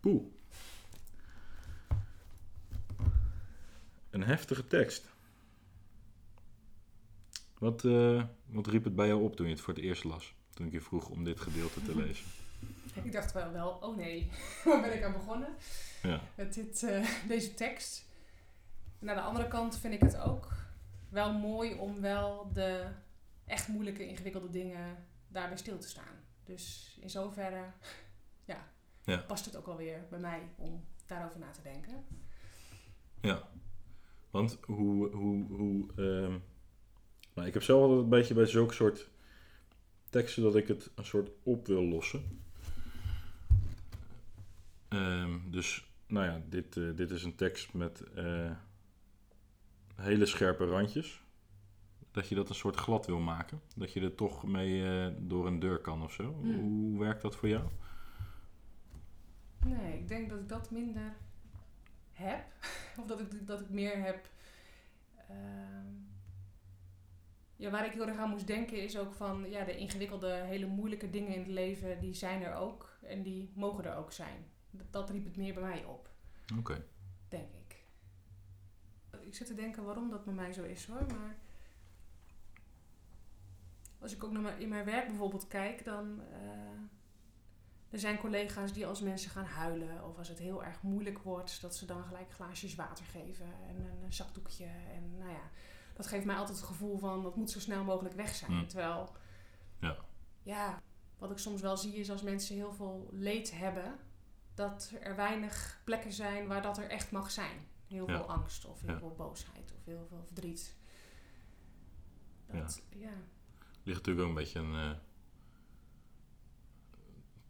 Poeh. 0.00 0.40
Een 4.12 4.22
heftige 4.22 4.66
tekst. 4.66 5.10
Wat, 7.58 7.84
eh, 7.84 8.24
wat 8.46 8.66
riep 8.66 8.84
het 8.84 8.94
bij 8.94 9.06
jou 9.06 9.22
op 9.22 9.36
toen 9.36 9.46
je 9.46 9.52
het 9.52 9.60
voor 9.62 9.74
het 9.74 9.82
eerst 9.82 10.04
las? 10.04 10.34
Toen 10.50 10.66
ik 10.66 10.72
je 10.72 10.80
vroeg 10.80 11.08
om 11.08 11.24
dit 11.24 11.40
gedeelte 11.40 11.82
te 11.82 11.96
lezen. 12.04 12.26
Ik 13.02 13.12
dacht 13.12 13.32
wel, 13.32 13.52
wel, 13.52 13.70
oh 13.70 13.96
nee, 13.96 14.30
waar 14.64 14.80
ben 14.80 14.96
ik 14.96 15.02
aan 15.04 15.12
begonnen? 15.12 15.48
Ja, 16.02 16.20
Met 16.34 16.54
dit, 16.54 16.82
eh, 16.82 17.08
deze 17.28 17.54
tekst. 17.54 18.04
En 18.98 19.08
aan 19.10 19.16
de 19.16 19.22
andere 19.22 19.48
kant 19.48 19.78
vind 19.78 19.94
ik 19.94 20.00
het 20.00 20.16
ook 20.16 20.48
wel 21.08 21.32
mooi 21.32 21.74
om 21.74 22.00
wel 22.00 22.50
de 22.52 22.86
echt 23.46 23.68
moeilijke, 23.68 24.06
ingewikkelde 24.08 24.50
dingen 24.50 24.96
daarbij 25.28 25.56
stil 25.56 25.78
te 25.78 25.88
staan. 25.88 26.14
Dus 26.44 26.96
in 27.00 27.10
zoverre 27.10 27.64
ja, 28.44 28.68
Ja. 29.04 29.16
past 29.16 29.44
het 29.44 29.56
ook 29.56 29.66
alweer 29.66 30.06
bij 30.10 30.18
mij 30.18 30.48
om 30.56 30.84
daarover 31.06 31.38
na 31.38 31.50
te 31.50 31.62
denken. 31.62 32.04
ja. 33.20 33.48
Want 34.32 34.58
hoe... 34.66 35.10
hoe, 35.10 35.46
hoe 35.50 35.86
ehm, 35.96 36.38
nou, 37.34 37.48
ik 37.48 37.54
heb 37.54 37.62
zelf 37.62 37.82
altijd 37.82 38.00
een 38.00 38.08
beetje 38.08 38.34
bij 38.34 38.46
zulke 38.46 38.74
soort 38.74 39.10
teksten 40.10 40.42
dat 40.42 40.56
ik 40.56 40.68
het 40.68 40.90
een 40.94 41.04
soort 41.04 41.30
op 41.42 41.66
wil 41.66 41.82
lossen. 41.82 42.40
Ehm, 44.88 45.38
dus 45.50 45.86
nou 46.06 46.26
ja, 46.26 46.42
dit, 46.48 46.76
eh, 46.76 46.84
dit 46.94 47.10
is 47.10 47.24
een 47.24 47.34
tekst 47.34 47.74
met 47.74 48.02
eh, 48.14 48.50
hele 49.94 50.26
scherpe 50.26 50.66
randjes. 50.66 51.22
Dat 52.10 52.28
je 52.28 52.34
dat 52.34 52.48
een 52.48 52.54
soort 52.54 52.76
glad 52.76 53.06
wil 53.06 53.20
maken. 53.20 53.60
Dat 53.76 53.92
je 53.92 54.00
er 54.00 54.14
toch 54.14 54.46
mee 54.46 54.86
eh, 54.86 55.14
door 55.18 55.46
een 55.46 55.58
deur 55.58 55.78
kan 55.78 56.02
of 56.02 56.12
zo. 56.12 56.34
Hmm. 56.40 56.60
Hoe 56.60 56.98
werkt 56.98 57.22
dat 57.22 57.36
voor 57.36 57.48
jou? 57.48 57.64
Nee, 59.66 59.98
ik 59.98 60.08
denk 60.08 60.30
dat 60.30 60.38
ik 60.38 60.48
dat 60.48 60.70
minder 60.70 61.16
heb. 62.12 62.44
Of 63.00 63.06
dat 63.06 63.20
ik, 63.20 63.46
dat 63.46 63.60
ik 63.60 63.68
meer 63.68 64.02
heb. 64.04 64.28
ehm, 65.28 65.86
ja, 67.56 67.70
waar 67.70 67.86
ik 67.86 67.92
heel 67.92 68.08
erg 68.08 68.18
aan 68.18 68.30
moest 68.30 68.46
denken 68.46 68.82
is 68.82 68.98
ook 68.98 69.12
van 69.12 69.50
ja, 69.50 69.64
de 69.64 69.76
ingewikkelde, 69.76 70.30
hele 70.32 70.66
moeilijke 70.66 71.10
dingen 71.10 71.32
in 71.34 71.38
het 71.38 71.48
leven, 71.48 72.00
die 72.00 72.14
zijn 72.14 72.42
er 72.42 72.54
ook. 72.54 72.96
En 73.02 73.22
die 73.22 73.50
mogen 73.54 73.84
er 73.84 73.96
ook 73.96 74.12
zijn. 74.12 74.44
Dat, 74.70 74.86
dat 74.92 75.10
riep 75.10 75.24
het 75.24 75.36
meer 75.36 75.54
bij 75.54 75.62
mij 75.62 75.84
op, 75.84 76.08
Oké. 76.58 76.84
denk 77.28 77.48
ik. 77.52 77.60
Ik 79.20 79.34
zit 79.34 79.46
te 79.46 79.54
denken 79.54 79.84
waarom 79.84 80.10
dat 80.10 80.24
bij 80.24 80.34
mij 80.34 80.52
zo 80.52 80.62
is 80.62 80.86
hoor. 80.86 81.06
Maar 81.06 81.36
als 83.98 84.14
ik 84.14 84.24
ook 84.24 84.32
naar 84.32 84.42
mijn, 84.42 84.58
in 84.60 84.68
mijn 84.68 84.84
werk 84.84 85.06
bijvoorbeeld 85.06 85.48
kijk, 85.48 85.84
dan. 85.84 86.20
eh, 86.32 86.61
er 87.92 87.98
zijn 87.98 88.18
collega's 88.18 88.72
die 88.72 88.86
als 88.86 89.00
mensen 89.00 89.30
gaan 89.30 89.44
huilen 89.44 90.04
of 90.04 90.18
als 90.18 90.28
het 90.28 90.38
heel 90.38 90.64
erg 90.64 90.82
moeilijk 90.82 91.18
wordt, 91.18 91.60
dat 91.60 91.76
ze 91.76 91.86
dan 91.86 92.04
gelijk 92.04 92.32
glaasjes 92.32 92.74
water 92.74 93.04
geven 93.04 93.46
en 93.68 93.76
een, 94.02 94.12
zakdoekje. 94.12 94.64
En 94.64 95.16
nou 95.18 95.30
ja, 95.30 95.50
dat 95.94 96.06
geeft 96.06 96.24
mij 96.24 96.36
altijd 96.36 96.56
het 96.58 96.66
gevoel 96.66 96.98
van 96.98 97.22
dat 97.22 97.36
moet 97.36 97.50
zo 97.50 97.60
snel 97.60 97.84
mogelijk 97.84 98.14
weg 98.14 98.34
zijn. 98.34 98.50
Hmm. 98.50 98.66
Terwijl, 98.68 99.12
Ja. 99.78 99.96
ja, 100.42 100.82
wat 101.18 101.30
ik 101.30 101.38
soms 101.38 101.60
wel 101.60 101.76
zie 101.76 101.94
is 101.94 102.10
als 102.10 102.22
mensen 102.22 102.54
heel 102.56 102.72
veel 102.72 103.08
leed 103.12 103.50
hebben, 103.58 103.98
dat 104.54 104.92
er 105.00 105.16
weinig 105.16 105.80
plekken 105.84 106.12
zijn 106.12 106.46
waar 106.46 106.62
dat 106.62 106.78
er 106.78 106.88
echt 106.90 107.10
mag 107.10 107.30
zijn. 107.30 107.58
Heel 107.86 108.10
Ja. 108.10 108.16
veel 108.16 108.28
angst 108.30 108.64
of 108.64 108.80
heel 108.80 108.90
Ja. 108.90 108.98
veel 108.98 109.14
boosheid 109.14 109.72
of 109.78 109.84
heel 109.84 110.06
veel 110.08 110.22
verdriet. 110.24 110.76
Dat, 112.46 112.82
ja. 112.90 113.12
ligt 113.82 113.98
natuurlijk 113.98 114.20
ook 114.20 114.28
een 114.28 114.34
beetje 114.42 114.58
een 114.58 114.74
eh, 114.74 114.96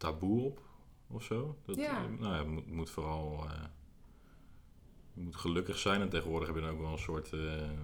taboe 0.02 0.44
op 0.44 0.60
of 1.08 1.22
zo. 1.22 1.56
Dat, 1.64 1.76
Ja. 1.76 1.96
eh, 1.96 2.20
nou 2.20 2.32
ja, 2.32 2.38
het 2.38 2.46
moet, 2.48 2.70
moet 2.72 2.90
vooral. 2.90 3.44
eh, 3.50 3.62
je 5.14 5.20
moet 5.20 5.36
gelukkig 5.36 5.78
zijn 5.78 6.00
en 6.00 6.08
tegenwoordig 6.08 6.48
heb 6.48 6.56
je 6.56 6.62
dan 6.62 6.70
ook 6.72 6.80
wel 6.80 6.92
een 6.92 6.98
soort 6.98 7.32
eh, 7.32 7.40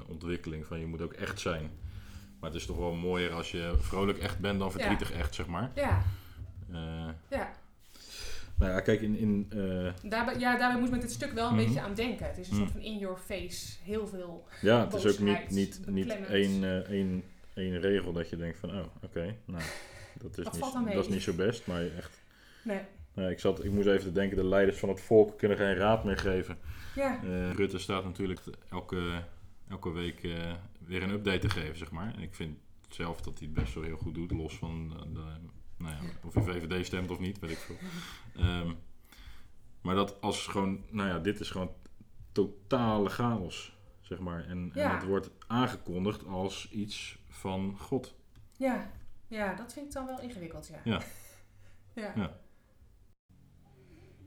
ontwikkeling 0.08 0.66
van 0.66 0.78
je 0.80 0.86
moet 0.86 1.02
ook 1.02 1.12
echt 1.12 1.40
zijn. 1.40 1.70
Maar 2.40 2.50
het 2.50 2.58
is 2.60 2.66
toch 2.66 2.76
wel 2.76 2.92
mooier 2.94 3.32
als 3.32 3.50
je 3.50 3.74
vrolijk 3.78 4.18
echt 4.18 4.38
bent 4.38 4.58
dan 4.58 4.70
verdrietig 4.70 5.12
echt, 5.12 5.34
zeg 5.34 5.46
maar. 5.46 5.70
Ja, 5.74 6.02
ja. 7.30 7.50
nou 8.58 8.72
ja, 8.72 8.80
kijk, 8.80 9.00
in. 9.00 9.16
in 9.16 9.46
eh, 9.50 10.10
Daarbij, 10.10 10.38
ja, 10.38 10.56
daarbij 10.58 10.76
moet 10.78 10.88
ik 10.88 10.92
met 10.94 11.00
dit 11.02 11.12
stuk 11.12 11.32
wel 11.32 11.48
een 11.48 11.54
Mhm. 11.54 11.64
beetje 11.64 11.80
aan 11.80 11.94
denken. 11.94 12.26
Het 12.26 12.38
is 12.38 12.48
een 12.48 12.54
Mhm. 12.54 12.62
soort 12.62 12.72
van 12.72 12.80
in 12.82 12.98
your 12.98 13.16
face. 13.18 13.76
Heel 13.82 14.06
veel. 14.06 14.46
ja, 14.60 14.84
het 14.84 14.94
is 14.94 15.06
ook 15.06 15.18
niet, 15.18 15.50
niet, 15.50 15.80
niet 15.86 16.08
één, 16.26 16.64
eh, 16.64 16.76
één, 16.90 17.22
één 17.54 17.80
regel 17.80 18.12
dat 18.12 18.28
je 18.30 18.36
denkt 18.36 18.58
van, 18.58 18.70
oh, 18.70 18.84
oké, 19.02 19.36
nou, 19.44 19.62
dat 20.18 20.38
is, 20.38 20.44
Dat 20.44 20.84
niet, 20.84 20.92
dat 20.92 21.04
is 21.04 21.10
niet 21.10 21.22
zo 21.22 21.32
best, 21.32 21.66
maar 21.66 21.86
echt. 21.96 22.22
Nee. 22.62 22.80
Ik, 23.30 23.40
zat, 23.40 23.64
ik 23.64 23.70
moest 23.70 23.86
even 23.86 24.04
te 24.04 24.12
denken, 24.12 24.36
de 24.36 24.44
leiders 24.44 24.78
van 24.78 24.88
het 24.88 25.00
volk 25.00 25.38
kunnen 25.38 25.56
geen 25.56 25.74
raad 25.74 26.04
meer 26.04 26.18
geven. 26.18 26.58
Ja. 26.94 27.22
Eh, 27.22 27.50
Rutte 27.50 27.78
staat 27.78 28.04
natuurlijk 28.04 28.40
elke, 28.70 29.22
elke 29.68 29.90
week 29.90 30.22
eh, 30.22 30.52
weer 30.86 31.02
een 31.02 31.10
update 31.10 31.38
te 31.38 31.50
geven, 31.50 31.76
zeg 31.76 31.90
maar. 31.90 32.14
En 32.14 32.20
ik 32.20 32.34
vind 32.34 32.58
zelf 32.88 33.20
dat 33.20 33.38
hij 33.38 33.48
het 33.48 33.56
best 33.62 33.74
wel 33.74 33.84
heel 33.84 33.96
goed 33.96 34.14
doet, 34.14 34.30
los 34.30 34.56
van 34.56 34.92
eh, 34.96 35.02
de, 35.14 35.24
nou 35.76 35.94
ja, 35.94 36.00
of 36.24 36.34
je 36.34 36.42
VVD 36.42 36.86
stemt 36.86 37.10
of 37.10 37.18
niet, 37.18 37.38
weet 37.38 37.50
ik 37.50 37.58
veel. 37.58 37.76
Ehm, 38.36 38.72
maar 39.80 39.94
dat 39.94 40.20
als 40.20 40.46
gewoon, 40.46 40.84
nou 40.90 41.08
ja, 41.08 41.18
dit 41.18 41.40
is 41.40 41.50
gewoon 41.50 41.72
totale 42.32 43.08
chaos, 43.08 43.76
zeg 44.00 44.18
maar. 44.18 44.44
En, 44.44 44.70
en 44.74 44.90
het 44.90 45.04
wordt 45.04 45.30
aangekondigd 45.46 46.26
als 46.26 46.70
iets 46.70 47.18
van 47.28 47.76
God. 47.78 48.14
Ja. 48.56 48.90
Ja, 49.28 49.54
dat 49.54 49.72
vind 49.72 49.86
ik 49.86 49.92
dan 49.92 50.06
wel 50.06 50.20
ingewikkeld, 50.20 50.66
ja. 50.66 50.80
Ja. 50.84 51.00
ja. 52.02 52.12
Ja. 52.16 52.36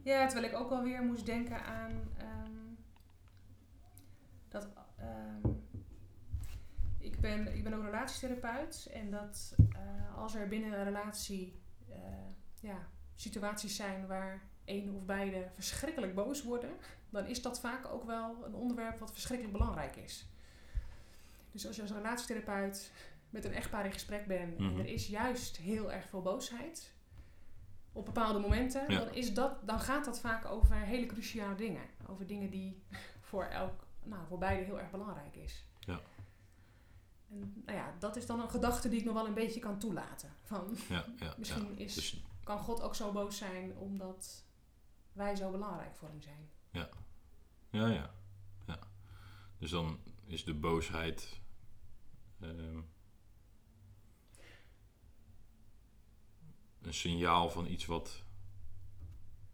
Ja, 0.03 0.27
terwijl 0.27 0.51
ik 0.51 0.59
ook 0.59 0.69
wel 0.69 0.83
weer 0.83 1.03
moest 1.03 1.25
denken 1.25 1.63
aan 1.63 2.11
ehm, 2.17 2.51
dat 4.49 4.69
ehm, 4.97 5.53
ik, 6.97 7.19
ben, 7.19 7.55
ik 7.55 7.63
ben 7.63 7.73
ook 7.73 7.83
relatietherapeut 7.83 8.89
en 8.93 9.11
dat 9.11 9.55
eh, 9.73 10.17
als 10.17 10.35
er 10.35 10.47
binnen 10.47 10.73
een 10.73 10.83
relatie 10.83 11.61
eh, 11.89 11.97
ja, 12.59 12.87
situaties 13.15 13.75
zijn 13.75 14.07
waar 14.07 14.41
één 14.63 14.95
of 14.95 15.05
beide 15.05 15.47
verschrikkelijk 15.51 16.15
boos 16.15 16.43
worden, 16.43 16.71
dan 17.09 17.25
is 17.25 17.41
dat 17.41 17.59
vaak 17.59 17.85
ook 17.87 18.03
wel 18.03 18.45
een 18.45 18.55
onderwerp 18.55 18.99
wat 18.99 19.11
verschrikkelijk 19.11 19.57
belangrijk 19.57 19.95
is. 19.95 20.29
Dus 21.51 21.67
als 21.67 21.75
je 21.75 21.81
als 21.81 21.91
relatietherapeut 21.91 22.91
met 23.31 23.45
een 23.45 23.53
echtpaar 23.53 23.85
in 23.85 23.91
gesprek 23.91 24.25
Mhm. 24.27 24.31
en 24.31 24.77
er 24.79 24.85
is 24.85 25.07
juist 25.07 25.57
heel 25.57 25.91
erg 25.91 26.09
veel 26.09 26.21
boosheid 26.21 26.93
op 27.93 28.05
bepaalde 28.05 28.39
momenten, 28.39 28.91
Ja. 28.91 28.99
dan, 28.99 29.13
is 29.13 29.33
dat, 29.33 29.67
dan 29.67 29.79
gaat 29.79 30.05
dat 30.05 30.19
vaak 30.19 30.45
over 30.45 30.75
hele 30.75 31.05
cruciale 31.05 31.55
dingen. 31.55 31.81
Over 32.07 32.27
dingen 32.27 32.49
die 32.49 32.81
voor, 33.29 33.43
elk, 33.43 33.85
nou, 34.03 34.27
voor 34.27 34.37
beide 34.37 34.63
heel 34.65 34.79
erg 34.79 34.91
belangrijk 34.91 35.35
is. 35.35 35.65
Ja. 35.79 35.99
En 37.29 37.61
nou 37.65 37.77
ja, 37.77 37.95
dat 37.99 38.15
is 38.15 38.25
dan 38.25 38.39
een 38.39 38.49
gedachte 38.49 38.89
die 38.89 38.99
ik 38.99 39.05
nog 39.05 39.13
wel 39.13 39.27
een 39.27 39.33
beetje 39.33 39.59
kan 39.59 39.79
toelaten. 39.79 40.29
Van, 40.43 40.77
Ja, 40.89 41.05
ja, 41.17 41.33
Misschien 41.37 41.73
ja. 41.77 41.83
is- 41.83 41.93
Dus, 41.93 42.23
kan 42.43 42.59
God 42.59 42.81
ook 42.81 42.95
zo 42.95 43.11
boos 43.11 43.37
zijn 43.37 43.77
omdat 43.77 44.45
wij 45.13 45.35
zo 45.35 45.51
belangrijk 45.51 45.95
voor 45.95 46.07
hem 46.09 46.21
zijn? 46.21 46.49
ja, 46.71 46.89
ja, 47.69 47.87
ja. 47.87 48.79
Dus 49.57 49.69
dan 49.71 49.99
is 50.25 50.43
de 50.45 50.53
boosheid. 50.53 51.39
ehm, 52.39 52.79
een 56.81 56.93
signaal 56.93 57.49
van 57.49 57.65
iets 57.67 57.85
wat, 57.85 58.23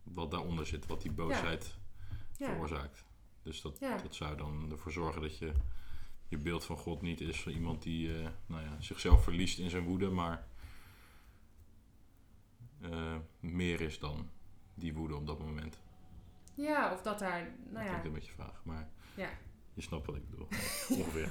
wat 0.03 0.31
daaronder 0.31 0.65
zit, 0.65 0.85
wat 0.85 1.01
die 1.01 1.11
boosheid 1.11 1.75
Ja, 2.37 2.45
veroorzaakt. 2.47 3.03
Dus 3.43 3.61
dat, 3.61 3.77
Ja. 3.79 3.97
dat 3.97 4.15
zou 4.15 4.37
dan 4.37 4.71
ervoor 4.71 4.91
zorgen 4.91 5.21
dat 5.21 5.37
je 5.37 5.51
je 6.27 6.37
beeld 6.37 6.65
van 6.65 6.77
God 6.77 7.01
niet 7.01 7.21
is 7.21 7.41
van 7.41 7.51
iemand 7.51 7.81
die 7.83 8.17
eh, 8.19 8.29
nou 8.45 8.63
ja, 8.63 8.75
zichzelf 8.81 9.23
verliest 9.23 9.59
in 9.59 9.69
zijn 9.69 9.83
woede, 9.83 10.09
maar 10.09 10.47
eh, 12.81 13.15
meer 13.39 13.81
is 13.81 13.99
dan 13.99 14.29
die 14.73 14.93
woede 14.93 15.15
op 15.15 15.27
dat 15.27 15.39
moment. 15.39 15.79
ja 16.55 16.93
of 16.93 17.01
dat 17.01 17.19
daar, 17.19 17.43
dat 17.43 17.71
nou 17.73 17.83
ja. 17.85 17.89
klinkt 17.89 18.05
een 18.05 18.13
beetje 18.13 18.33
vaag, 18.33 18.61
maar 18.63 18.89
Ja. 19.15 19.29
je 19.73 19.81
snapt 19.81 20.05
wat 20.05 20.15
ik 20.15 20.29
bedoel. 20.29 20.47
Ongeveer. 20.97 21.29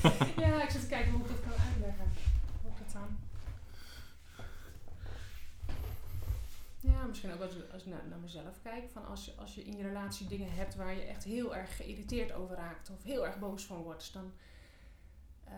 ja, 0.44 0.62
ik 0.62 0.70
zit 0.70 0.80
te 0.80 0.86
kijken 0.86 1.12
hoe 1.12 1.20
ik 1.20 1.28
dat 1.28 1.40
kan 1.40 1.52
uitleggen. 1.52 2.10
Hoe 2.62 2.70
ik 2.70 2.78
dat 2.78 2.92
dan... 2.92 3.18
Misschien 7.08 7.32
ook 7.32 7.40
als, 7.40 7.70
als 7.72 7.82
ik 7.82 7.88
naar, 7.88 8.08
naar 8.08 8.18
mezelf 8.18 8.62
kijk. 8.62 8.90
Van 8.90 9.06
als, 9.06 9.24
je- 9.24 9.34
als 9.36 9.54
je 9.54 9.62
in 9.64 9.76
je 9.76 9.82
relatie 9.82 10.26
dingen 10.26 10.52
hebt 10.52 10.74
waar 10.74 10.94
je 10.94 11.02
echt 11.02 11.24
heel 11.24 11.56
erg 11.56 11.76
geïrriteerd 11.76 12.32
over 12.32 12.56
raakt. 12.56 12.90
Of 12.90 13.02
heel 13.02 13.26
erg 13.26 13.38
boos 13.38 13.66
van 13.66 13.82
wordt. 13.82 14.12
Dan, 14.12 14.32
eh, 15.44 15.52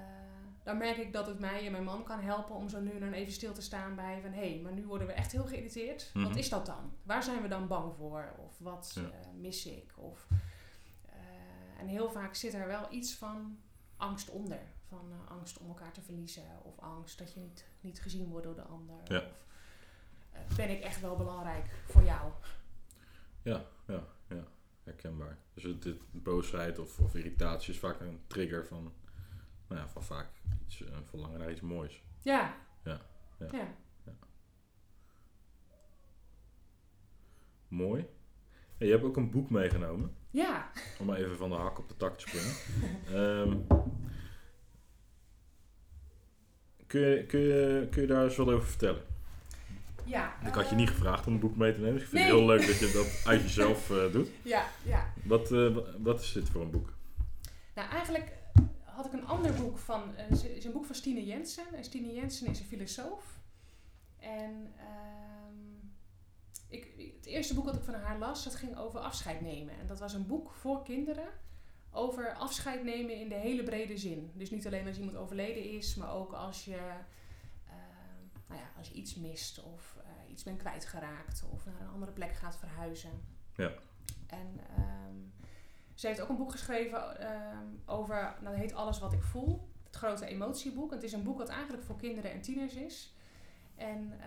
dan 0.62 0.76
merk 0.78 0.97
ik 0.97 1.12
dat 1.12 1.26
het 1.26 1.38
mij 1.38 1.66
en 1.66 1.73
mijn 1.73 1.85
man 1.85 2.04
kan 2.04 2.21
helpen 2.21 2.54
om 2.54 2.69
zo 2.69 2.80
nu 2.80 2.90
en 2.90 3.00
dan 3.00 3.12
even 3.12 3.33
stil 3.33 3.52
te 3.52 3.62
staan 3.62 3.95
bij 3.95 4.21
van... 4.21 4.33
Hé, 4.33 4.50
hey, 4.52 4.61
maar 4.62 4.73
nu 4.73 4.87
worden 4.87 5.07
we 5.07 5.12
echt 5.12 5.33
heel 5.33 5.45
geïrriteerd. 5.47 6.11
Wat 6.14 6.28
Mhm. 6.28 6.38
is 6.38 6.49
dat 6.49 6.66
dan? 6.66 6.92
Waar 7.02 7.23
zijn 7.23 7.42
we 7.42 7.49
dan 7.49 7.66
bang 7.66 7.95
voor? 7.97 8.33
Of 8.38 8.59
wat 8.59 8.92
Ja. 8.95 9.02
eh, 9.02 9.26
mis 9.35 9.66
ik? 9.66 9.92
Of, 9.97 10.26
eh, 11.07 11.80
en 11.80 11.87
heel 11.87 12.11
vaak 12.11 12.35
zit 12.35 12.54
er 12.54 12.66
wel 12.66 12.87
iets 12.90 13.14
van 13.14 13.59
angst 13.97 14.30
onder. 14.30 14.61
Van 14.88 15.12
angst 15.28 15.59
om 15.59 15.69
elkaar 15.69 15.92
te 15.92 16.02
verliezen. 16.02 16.42
Of 16.62 16.78
angst 16.78 17.19
dat 17.19 17.33
je 17.33 17.40
niet, 17.40 17.64
niet 17.80 18.00
gezien 18.02 18.28
wordt 18.28 18.47
door 18.47 18.54
de 18.54 18.62
ander. 18.62 18.97
Ja. 19.04 19.19
Of 19.19 19.25
ben 20.56 20.70
ik 20.70 20.80
echt 20.80 21.00
wel 21.00 21.16
belangrijk 21.16 21.64
voor 21.87 22.02
jou? 22.02 22.32
Ja, 23.42 23.64
ja, 23.87 24.04
ja, 24.28 24.44
herkenbaar. 24.82 25.38
Dus 25.54 25.62
het, 25.62 25.82
dit 25.82 26.02
boosheid 26.12 26.78
of, 26.78 26.99
of 27.00 27.14
irritatie 27.14 27.73
is 27.73 27.78
vaak 27.78 28.00
een 28.00 28.20
trigger 28.26 28.66
van, 28.66 28.92
nou 29.68 29.80
ja, 29.80 29.88
van 29.88 30.02
vaak 30.02 30.28
iets, 30.66 30.80
een 30.80 31.06
verlangen 31.06 31.38
naar 31.38 31.50
iets 31.50 31.61
moois. 31.61 32.02
Ja. 32.23 32.56
Ja, 32.85 33.00
ja. 33.38 33.49
ja. 33.52 33.75
Mooi. 37.68 38.06
En 38.78 38.87
je 38.87 38.92
hebt 38.92 39.04
ook 39.04 39.16
een 39.16 39.30
boek 39.30 39.50
meegenomen. 39.50 40.14
Ja. 40.30 40.70
Om 40.99 41.06
maar 41.06 41.16
even 41.16 41.37
van 41.37 41.50
de 41.50 41.56
hak 41.56 41.78
op 41.78 41.88
de 41.88 41.97
tak 41.97 42.18
te 42.18 42.28
springen. 42.28 42.54
Ehm, 43.20 43.59
kun, 46.87 47.00
je, 47.00 47.26
kun, 47.26 47.40
je, 47.40 47.87
kun 47.90 48.02
je 48.02 48.09
daar 48.09 48.25
eens 48.25 48.37
wat 48.37 48.49
over 48.49 48.68
vertellen? 48.68 49.02
Ja. 50.11 50.47
Ik 50.47 50.55
had 50.55 50.64
je 50.64 50.71
eh, 50.71 50.76
niet 50.76 50.88
gevraagd 50.88 51.26
om 51.26 51.33
een 51.33 51.38
boek 51.40 51.57
mee 51.57 51.73
te 51.73 51.79
nemen. 51.79 51.95
Dus 51.95 52.02
ik 52.02 52.09
vind 52.09 52.23
Nee. 52.23 52.31
het 52.33 52.40
heel 52.40 52.47
leuk 52.57 52.67
dat 52.67 52.79
je 52.79 52.93
dat 52.93 53.23
uit 53.33 53.43
jezelf 53.43 53.90
eh, 53.90 54.12
doet. 54.12 54.29
Ja, 54.43 54.67
ja. 54.85 55.12
Wat, 55.25 55.52
eh, 55.52 55.75
wa- 55.75 55.83
wat 55.99 56.21
is 56.21 56.33
dit 56.33 56.49
voor 56.49 56.61
een 56.62 56.71
boek? 56.71 56.93
Nou, 57.75 57.88
eigenlijk 57.90 58.33
had 58.85 59.07
ik 59.07 59.12
een 59.12 59.26
ander 59.26 59.55
boek 59.55 59.79
van... 59.79 60.02
Het 60.14 60.45
is 60.45 60.64
een 60.64 60.73
boek 60.73 60.85
van 60.85 60.95
Stine 60.95 61.25
Jensen. 61.25 61.64
En 61.75 61.85
Stine 61.85 62.12
Jensen 62.12 62.47
is 62.47 62.61
een 62.61 62.67
filosoof. 62.67 63.38
En 64.19 64.73
ehm, 64.76 65.57
ik, 66.69 66.93
het 67.17 67.26
eerste 67.26 67.55
boek 67.55 67.64
wat 67.64 67.75
ik 67.76 67.83
van 67.85 67.95
haar 67.95 68.19
las, 68.19 68.45
dat 68.45 68.55
ging 68.55 68.76
over 68.79 69.00
afscheid 69.00 69.40
nemen. 69.40 69.75
En 69.81 69.87
dat 69.87 69.99
was 69.99 70.12
een 70.14 70.26
boek 70.26 70.50
voor 70.52 70.83
kinderen 70.85 71.29
over 71.93 72.35
afscheid 72.35 72.85
nemen 72.85 73.21
in 73.21 73.29
de 73.29 73.35
hele 73.35 73.62
brede 73.62 73.97
zin. 73.99 74.31
Dus 74.35 74.50
niet 74.50 74.67
alleen 74.67 74.87
als 74.87 74.99
iemand 74.99 75.17
overleden 75.17 75.71
is, 75.71 75.95
maar 75.95 76.14
ook 76.14 76.33
als 76.33 76.64
je, 76.64 76.79
nou 78.50 78.62
ja, 78.62 78.71
als 78.78 78.88
je 78.88 78.95
iets 78.95 79.14
mist 79.14 79.62
of 79.62 79.99
uh, 79.99 80.30
iets 80.30 80.42
bent 80.42 80.59
kwijtgeraakt 80.59 81.45
of 81.50 81.66
naar 81.66 81.80
een 81.80 81.88
andere 81.95 82.12
plek 82.12 82.33
gaat 82.33 82.57
verhuizen. 82.57 83.11
Ja. 83.54 83.73
En 84.26 84.61
um, 84.78 85.33
ze 85.95 86.07
heeft 86.07 86.21
ook 86.21 86.28
een 86.28 86.37
boek 86.37 86.50
geschreven 86.50 87.30
um, 87.30 87.83
over, 87.87 88.14
nou, 88.40 88.45
dat 88.45 88.54
heet 88.54 88.75
Alles 88.75 88.99
wat 88.99 89.12
ik 89.12 89.23
voel. 89.23 89.69
Het 89.85 89.97
grote 89.97 90.26
emotieboek. 90.26 90.90
Het 90.90 91.02
is 91.02 91.12
een 91.12 91.23
boek 91.23 91.38
dat 91.38 91.49
eigenlijk 91.49 91.85
voor 91.85 91.97
kinderen 91.97 92.33
en 92.33 92.40
tieners 92.40 92.75
is. 92.75 93.14
En 93.75 94.12
uh, 94.19 94.26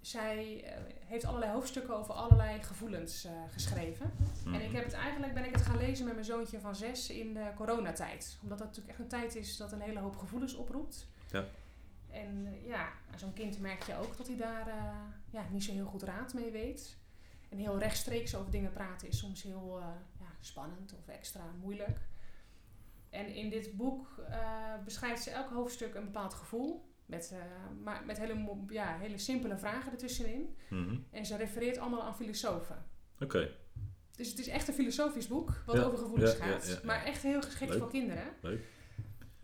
zij 0.00 0.64
uh, 0.64 0.70
heeft 1.06 1.24
allerlei 1.24 1.52
hoofdstukken 1.52 1.96
over 1.96 2.14
allerlei 2.14 2.62
gevoelens 2.62 3.24
uh, 3.24 3.32
geschreven. 3.48 4.12
Mm. 4.44 4.54
En 4.54 4.60
ik 4.60 4.72
heb 4.72 4.84
het 4.84 4.92
eigenlijk 4.92 5.34
ben 5.34 5.44
ik 5.44 5.52
het 5.52 5.62
gaan 5.62 5.76
lezen 5.76 6.04
met 6.04 6.14
mijn 6.14 6.26
zoontje 6.26 6.60
van 6.60 6.76
zes 6.76 7.10
in 7.10 7.34
de 7.34 7.50
coronatijd. 7.56 8.38
Omdat 8.42 8.58
dat 8.58 8.66
natuurlijk 8.66 8.94
echt 8.94 9.02
een 9.02 9.18
tijd 9.18 9.36
is 9.36 9.56
dat 9.56 9.72
een 9.72 9.80
hele 9.80 10.00
hoop 10.00 10.16
gevoelens 10.16 10.54
oproept. 10.54 11.08
Ja. 11.30 11.44
En 12.16 12.46
uh, 12.46 12.66
ja, 12.66 12.92
zo'n 13.16 13.32
kind 13.32 13.60
merk 13.60 13.82
je 13.82 13.96
ook 13.96 14.16
dat 14.16 14.26
hij 14.26 14.36
daar 14.36 14.68
ja, 15.30 15.46
niet 15.50 15.64
zo 15.64 15.72
heel 15.72 15.86
goed 15.86 16.02
raad 16.02 16.34
mee 16.34 16.50
weet. 16.50 16.96
En 17.48 17.58
heel 17.58 17.78
rechtstreeks 17.78 18.34
over 18.34 18.50
dingen 18.50 18.72
praten 18.72 19.08
is 19.08 19.18
soms 19.18 19.42
heel 19.42 19.80
ja, 20.18 20.26
spannend 20.40 20.94
of 20.98 21.08
extra 21.08 21.40
moeilijk. 21.60 21.98
En 23.10 23.34
in 23.34 23.50
dit 23.50 23.76
boek 23.76 24.20
beschrijft 24.84 25.22
ze 25.22 25.30
elk 25.30 25.50
hoofdstuk 25.50 25.94
een 25.94 26.04
bepaald 26.04 26.34
gevoel. 26.34 26.94
Met, 27.06 27.34
maar 27.82 28.04
met 28.06 28.18
hele, 28.18 28.64
ja, 28.68 28.98
hele 28.98 29.18
simpele 29.18 29.58
vragen 29.58 29.92
ertussenin. 29.92 30.56
Mm 30.68 30.86
-hmm. 30.88 31.06
En 31.10 31.26
ze 31.26 31.36
refereert 31.36 31.78
allemaal 31.78 32.02
aan 32.02 32.16
filosofen. 32.16 32.84
Oké. 33.14 33.24
Okay. 33.24 33.54
Dus 34.16 34.28
het 34.28 34.38
is 34.38 34.48
echt 34.48 34.68
een 34.68 34.74
filosofisch 34.74 35.26
boek, 35.26 35.62
wat 35.66 35.76
Ja, 35.76 35.82
over 35.82 35.98
gevoelens 35.98 36.36
ja, 36.36 36.44
gaat. 36.44 36.82
Maar 36.84 37.04
echt 37.04 37.22
heel 37.22 37.42
geschikt 37.42 37.70
Leuk. 37.70 37.78
voor 37.78 37.90
kinderen. 37.90 38.24
Leuk. 38.40 38.64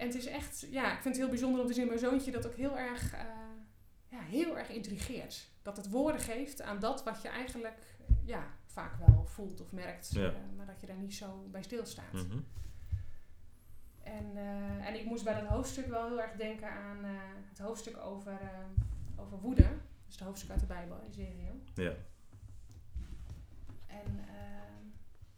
En 0.02 0.08
het 0.08 0.16
is 0.16 0.26
echt, 0.26 0.66
ja, 0.70 0.86
ik 0.86 1.02
vind 1.02 1.04
het 1.04 1.16
heel 1.16 1.28
bijzonder 1.28 1.60
om 1.60 1.66
te 1.66 1.72
zien. 1.72 1.86
Mijn 1.86 1.98
zoontje 1.98 2.30
dat 2.30 2.46
ook 2.46 2.54
heel 2.54 2.78
erg, 2.78 3.12
eh, 3.12 3.24
ja, 4.08 4.20
heel 4.20 4.58
erg 4.58 4.68
intrigeert. 4.68 5.48
Dat 5.62 5.76
het 5.76 5.90
woorden 5.90 6.20
geeft 6.20 6.62
aan 6.62 6.78
dat 6.80 7.04
wat 7.04 7.22
je 7.22 7.28
eigenlijk, 7.28 7.78
ja, 8.24 8.46
vaak 8.66 8.94
wel 9.06 9.24
voelt 9.26 9.60
of 9.60 9.72
merkt. 9.72 10.12
Ja. 10.12 10.26
eh, 10.26 10.32
maar 10.56 10.66
dat 10.66 10.80
je 10.80 10.86
daar 10.86 10.96
niet 10.96 11.14
zo 11.14 11.46
bij 11.50 11.62
stilstaat. 11.62 12.12
Mhm. 12.12 12.38
En, 14.02 14.36
eh, 14.36 14.86
en 14.88 14.94
ik 14.94 15.04
moest 15.04 15.24
bij 15.24 15.34
dat 15.40 15.48
hoofdstuk 15.48 15.86
wel 15.86 16.08
heel 16.08 16.20
erg 16.20 16.32
denken 16.36 16.70
aan 16.70 17.04
eh, 17.04 17.10
het 17.48 17.58
hoofdstuk 17.58 17.96
over, 17.96 18.32
eh, 18.32 19.22
over 19.22 19.38
woede. 19.38 19.68
Dus 20.06 20.14
het 20.14 20.24
hoofdstuk 20.24 20.50
uit 20.50 20.60
de 20.60 20.66
Bijbel, 20.66 21.00
Ezekiel. 21.00 21.62
Ja. 21.74 21.92
En 23.86 24.18
ehm, 24.18 24.61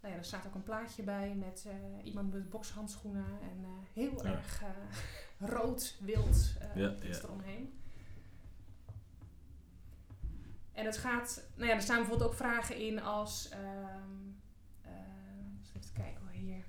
nou 0.04 0.16
ja, 0.16 0.22
er 0.22 0.26
staat 0.28 0.46
ook 0.46 0.54
een 0.54 0.62
plaatje 0.62 1.02
bij 1.02 1.34
met 1.34 1.64
eh, 1.68 2.06
iemand 2.06 2.32
met 2.32 2.50
bokshandschoenen 2.50 3.26
en 3.40 3.64
eh, 3.64 3.70
heel 3.92 4.24
Ja. 4.24 4.30
erg 4.32 4.62
eh, 4.62 5.48
rood, 5.54 5.96
wild 6.00 6.52
Ja, 6.74 6.94
iets 7.02 7.22
eromheen. 7.22 7.78
En 10.72 10.84
het 10.84 10.96
gaat, 10.96 11.44
nou 11.54 11.68
ja, 11.68 11.74
er 11.74 11.82
staan 11.82 11.96
bijvoorbeeld 11.96 12.30
ook 12.30 12.36
vragen 12.36 12.76
in 12.76 13.02
als, 13.02 13.48
ehm 13.48 13.62
eh, 14.82 14.90
even 15.76 15.92
kijken 15.92 16.20
hoor, 16.22 16.30
hier. 16.30 16.64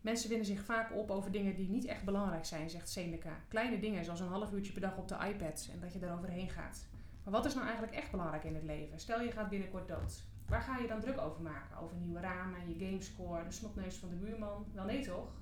Mensen 0.00 0.28
winden 0.28 0.46
zich 0.46 0.64
vaak 0.64 0.92
op 0.92 1.10
over 1.10 1.30
dingen 1.32 1.54
die 1.54 1.68
niet 1.68 1.84
echt 1.84 2.04
belangrijk 2.04 2.44
zijn, 2.44 2.70
zegt 2.70 2.88
Seneca. 2.88 3.40
Kleine 3.48 3.78
dingen, 3.78 4.04
zoals 4.04 4.20
een 4.20 4.28
half 4.28 4.52
uurtje 4.52 4.72
per 4.72 4.80
dag 4.80 4.96
op 4.96 5.08
de 5.08 5.16
iPad 5.28 5.68
en 5.72 5.80
dat 5.80 5.92
je 5.92 6.02
eroverheen 6.02 6.48
gaat. 6.50 6.86
Maar 7.24 7.32
wat 7.32 7.44
is 7.44 7.54
nou 7.54 7.66
eigenlijk 7.66 7.96
echt 7.96 8.10
belangrijk 8.10 8.44
in 8.44 8.54
het 8.54 8.64
leven? 8.64 8.98
Stel 9.00 9.20
je 9.20 9.30
gaat 9.32 9.48
binnenkort 9.48 9.88
dood. 9.88 10.22
Waar 10.48 10.62
ga 10.62 10.78
je 10.78 10.86
dan 10.86 11.00
druk 11.00 11.18
over 11.18 11.42
maken? 11.42 11.78
Over 11.78 11.96
nieuwe 11.96 12.20
ramen, 12.20 12.68
je 12.68 12.86
gamescore, 12.86 13.44
de 13.44 13.50
snotneus 13.50 13.96
van 13.96 14.08
de 14.08 14.14
buurman? 14.14 14.66
Wel 14.72 14.84
nee 14.84 15.04
toch? 15.04 15.32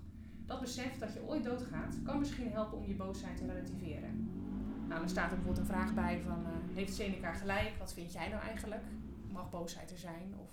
Dat 0.46 0.60
besef 0.60 0.98
dat 0.98 1.12
je 1.12 1.22
ooit 1.26 1.44
doodgaat, 1.44 2.02
kan 2.04 2.18
misschien 2.18 2.50
helpen 2.52 2.78
om 2.78 2.86
je 2.86 2.94
boosheid 2.94 3.36
te 3.36 3.46
relativeren. 3.46 4.28
Nou, 4.88 5.00
dan 5.00 5.08
staat 5.08 5.30
er 5.30 5.36
bijvoorbeeld 5.36 5.58
een 5.68 5.74
vraag 5.74 5.94
bij 5.94 6.20
van, 6.20 6.46
eh, 6.46 6.74
heeft 6.74 6.94
Seneca 6.94 7.32
gelijk? 7.32 7.76
Wat 7.78 7.92
vind 7.92 8.12
jij 8.12 8.28
nou 8.28 8.42
eigenlijk? 8.42 8.82
Mag 9.32 9.50
boosheid 9.50 9.90
er 9.90 9.98
zijn? 9.98 10.34
Of 10.38 10.50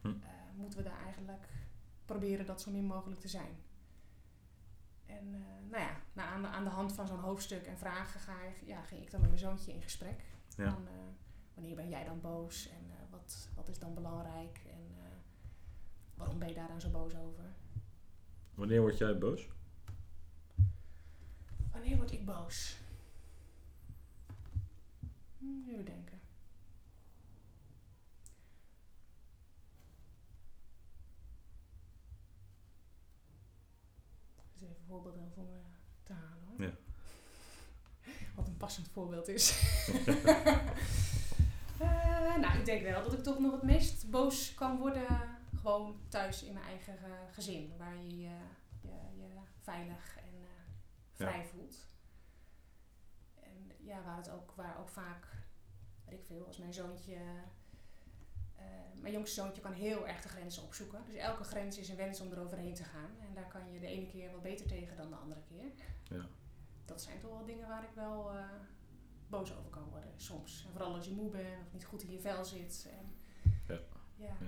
Hm. 0.00 0.08
eh, 0.08 0.14
moeten 0.56 0.78
we 0.78 0.84
daar 0.84 1.02
eigenlijk 1.04 1.48
proberen 2.04 2.46
dat 2.46 2.60
zo 2.60 2.70
min 2.70 2.84
mogelijk 2.84 3.20
te 3.20 3.28
zijn? 3.28 3.56
En 5.06 5.34
eh, 5.34 5.70
nou 5.70 5.82
ja, 5.82 5.96
nou, 6.12 6.28
aan, 6.28 6.42
de, 6.42 6.48
aan 6.48 6.64
de 6.64 6.70
hand 6.70 6.92
van 6.92 7.06
zo'n 7.06 7.20
hoofdstuk 7.20 7.66
en 7.66 7.78
vragen 7.78 8.20
ga 8.20 8.42
ik, 8.42 8.62
ja, 8.66 8.82
ging 8.82 9.02
ik 9.02 9.10
dan 9.10 9.20
met 9.20 9.28
mijn 9.28 9.42
zoontje 9.42 9.72
in 9.72 9.82
gesprek. 9.82 10.24
Ja. 10.56 10.70
Van, 10.70 10.88
wanneer 11.54 11.74
ben 11.76 11.88
jij 11.88 12.04
dan 12.04 12.20
boos 12.20 12.68
en 12.68 13.08
wat, 13.30 13.48
wat 13.54 13.68
is 13.68 13.78
dan 13.78 13.94
belangrijk 13.94 14.60
en 14.66 14.84
eh, 14.96 15.04
waarom 16.14 16.38
ben 16.38 16.48
je 16.48 16.54
daar 16.54 16.68
dan 16.68 16.80
zo 16.80 16.88
boos 16.88 17.14
over? 17.16 17.44
Wanneer 18.54 18.80
word 18.80 18.98
jij 18.98 19.18
boos? 19.18 19.48
Wanneer 21.72 21.96
word 21.96 22.12
ik 22.12 22.24
boos? 22.24 22.76
Hm, 25.38 25.68
even 25.68 25.84
denken. 25.84 26.20
Dus 34.52 34.62
even 34.62 34.84
voorbeelden 34.86 35.30
voor 35.34 35.44
me 35.44 35.58
te 36.02 36.12
halen 36.12 36.44
hoor. 36.46 36.62
Ja. 36.62 36.72
Wat 38.36 38.46
een 38.46 38.56
passend 38.56 38.88
voorbeeld 38.88 39.28
is. 39.28 39.58
Eh, 41.80 42.36
nou, 42.36 42.58
ik 42.58 42.64
denk 42.64 42.82
wel 42.82 43.02
dat 43.02 43.12
ik 43.12 43.22
toch 43.22 43.38
nog 43.38 43.52
het 43.52 43.62
meest 43.62 44.10
boos 44.10 44.54
kan 44.54 44.78
worden 44.78 45.06
gewoon 45.56 46.00
thuis 46.08 46.42
in 46.42 46.52
mijn 46.52 46.64
eigen 46.66 46.98
eh, 46.98 47.10
gezin. 47.32 47.72
Waar 47.78 47.96
je 47.96 48.18
je, 48.20 48.36
je, 48.80 48.88
je 49.16 49.28
veilig 49.60 50.16
en 50.16 50.34
eh, 50.34 50.72
vrij 51.12 51.44
voelt. 51.44 51.76
En 53.40 53.72
ja, 53.78 54.02
waar 54.02 54.16
het 54.16 54.30
ook, 54.30 54.52
waar 54.56 54.78
ook 54.78 54.88
vaak, 54.88 55.26
weet 56.04 56.18
ik 56.18 56.24
veel, 56.26 56.46
als 56.46 56.58
mijn 56.58 56.72
zoontje... 56.74 57.14
eh, 58.56 58.64
mijn 59.00 59.12
jongste 59.12 59.40
zoontje 59.40 59.62
kan 59.62 59.72
heel 59.72 60.08
erg 60.08 60.22
de 60.22 60.28
grenzen 60.28 60.62
opzoeken. 60.62 61.02
Dus 61.06 61.14
elke 61.14 61.44
grens 61.44 61.78
is 61.78 61.88
een 61.88 61.96
wens 61.96 62.20
om 62.20 62.32
eroverheen 62.32 62.74
te 62.74 62.84
gaan. 62.84 63.10
En 63.20 63.34
daar 63.34 63.48
kan 63.48 63.72
je 63.72 63.80
de 63.80 63.86
ene 63.86 64.06
keer 64.06 64.30
wat 64.32 64.42
beter 64.42 64.66
tegen 64.66 64.96
dan 64.96 65.10
de 65.10 65.16
andere 65.16 65.40
keer. 65.48 65.72
Ja. 66.16 66.26
Dat 66.84 67.02
zijn 67.02 67.20
toch 67.20 67.30
wel 67.30 67.44
dingen 67.44 67.68
waar 67.68 67.82
ik 67.82 67.94
wel 67.94 68.30
eh, 68.30 68.44
boos 69.30 69.56
over 69.56 69.70
kan 69.70 69.84
worden 69.90 70.12
soms. 70.16 70.64
En 70.66 70.72
vooral 70.72 70.94
als 70.94 71.04
je 71.04 71.12
moe 71.12 71.30
bent 71.30 71.66
of 71.66 71.72
niet 71.72 71.84
goed 71.84 72.02
in 72.02 72.10
je 72.10 72.20
vel 72.20 72.44
zit. 72.44 72.88
En, 72.90 73.14
Ja. 73.66 73.80
ja. 74.16 74.36
Ja, 74.40 74.46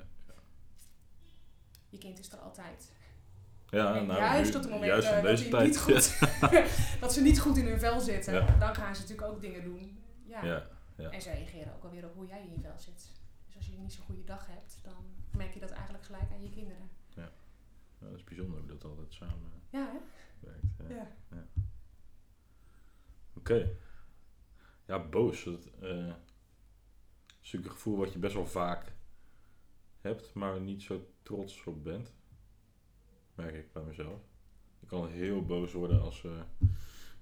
Je 1.89 1.99
kind 1.99 2.19
is 2.19 2.33
er 2.33 2.39
altijd. 2.39 2.93
Ja, 3.71 3.97
en 3.97 4.07
nou, 4.07 4.21
juist 4.21 4.55
op 4.55 4.63
het 4.63 4.71
moment 4.71 4.91
juist 4.91 5.09
eh, 5.09 5.15
dat, 5.15 5.23
deze 5.23 5.43
die 5.43 5.53
tijd. 5.53 5.67
niet 5.67 5.79
goed, 5.79 6.19
dat 7.01 7.13
ze 7.13 7.23
niet 7.23 7.41
goed 7.41 7.57
in 7.57 7.67
hun 7.67 7.79
vel 7.79 8.01
zitten, 8.01 8.35
Ja. 8.35 8.59
dan 8.59 8.75
gaan 8.75 8.95
ze 8.95 9.01
natuurlijk 9.01 9.29
ook 9.29 9.41
dingen 9.41 9.63
doen. 9.63 9.99
Ja. 10.25 10.45
Ja, 10.45 10.67
ja. 10.97 11.11
En 11.11 11.23
ze 11.23 11.31
reageren 11.33 11.75
ook 11.75 11.85
alweer 11.85 12.05
op 12.05 12.15
hoe 12.15 12.27
jij 12.27 12.43
in 12.43 12.51
je 12.53 12.61
vel 12.61 12.79
zit. 12.79 13.11
Dus 13.47 13.57
als 13.57 13.67
je 13.67 13.79
niet 13.79 13.93
zo'n 13.93 14.05
goede 14.05 14.25
dag 14.25 14.47
hebt, 14.47 14.79
dan 14.83 15.05
merk 15.31 15.55
je 15.55 15.61
dat 15.61 15.71
eigenlijk 15.71 16.05
gelijk 16.05 16.31
aan 16.33 16.43
je 16.43 16.51
kinderen. 16.51 16.91
Ja, 17.09 17.31
dat 17.99 18.13
is 18.15 18.25
bijzonder 18.25 18.59
hoe 18.59 18.69
dat 18.69 18.85
altijd 18.85 19.15
samen 19.15 19.53
Ja, 19.71 19.91
hè? 19.93 19.99
werkt. 20.41 20.65
Ja. 20.89 21.07
Ja. 21.37 21.47
Oké. 23.37 23.77
Ja, 24.87 25.09
boos. 25.09 25.45
Dat 25.45 25.69
eh, 25.81 26.07
is 27.27 27.53
natuurlijk 27.53 27.65
een 27.65 27.71
gevoel 27.71 27.97
wat 27.97 28.13
je 28.13 28.19
best 28.19 28.35
wel 28.35 28.47
vaak 28.47 28.93
hebt, 30.01 30.35
maar 30.35 30.61
niet 30.61 30.83
zo 30.83 31.13
trots 31.23 31.65
op 31.65 31.85
bent. 31.85 32.13
Merk 33.35 33.55
ik 33.55 33.73
bij 33.73 33.83
mezelf. 33.83 34.21
Ik 34.81 34.89
kan 34.89 35.09
heel 35.09 35.45
boos 35.45 35.73
worden 35.73 36.03
als 36.03 36.23
we 36.23 36.43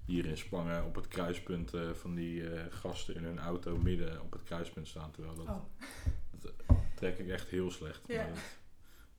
hier 0.05 0.25
in 0.25 0.37
Spangen 0.37 0.85
op 0.85 0.95
het 0.95 1.07
kruispunt 1.07 1.73
eh, 1.73 1.91
van 1.91 2.15
die 2.15 2.49
eh, 2.49 2.65
gasten 2.69 3.15
in 3.15 3.23
hun 3.23 3.39
auto 3.39 3.77
midden 3.77 4.21
op 4.21 4.31
het 4.31 4.43
kruispunt 4.43 4.87
staan. 4.87 5.11
Terwijl 5.11 5.35
dat, 5.35 5.47
Oh, 5.47 5.61
dat 6.39 6.53
trek 6.95 7.17
ik 7.19 7.27
echt 7.27 7.49
heel 7.49 7.71
slecht. 7.71 8.07
Ja. 8.07 8.27
Dat, 8.27 8.37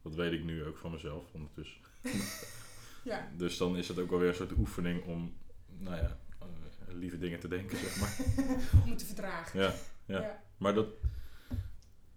dat 0.02 0.14
weet 0.14 0.32
ik 0.32 0.44
nu 0.44 0.64
ook 0.64 0.76
van 0.76 0.90
mezelf 0.90 1.24
ondertussen. 1.32 1.80
ja. 3.04 3.30
Dus 3.36 3.56
dan 3.56 3.76
is 3.76 3.88
het 3.88 3.98
ook 3.98 4.12
alweer 4.12 4.28
een 4.28 4.34
soort 4.34 4.52
oefening 4.52 5.04
om, 5.04 5.36
nou 5.66 5.96
ja, 5.96 6.18
lieve 6.94 7.18
dingen 7.18 7.40
te 7.40 7.48
denken, 7.48 7.76
zeg 7.78 8.00
maar. 8.00 8.16
Om 8.84 8.88
het 8.90 8.98
te 8.98 9.04
verdragen. 9.06 9.60
Ja, 9.60 9.72
ja. 10.04 10.42
Maar 10.56 10.74
dat, 10.74 10.86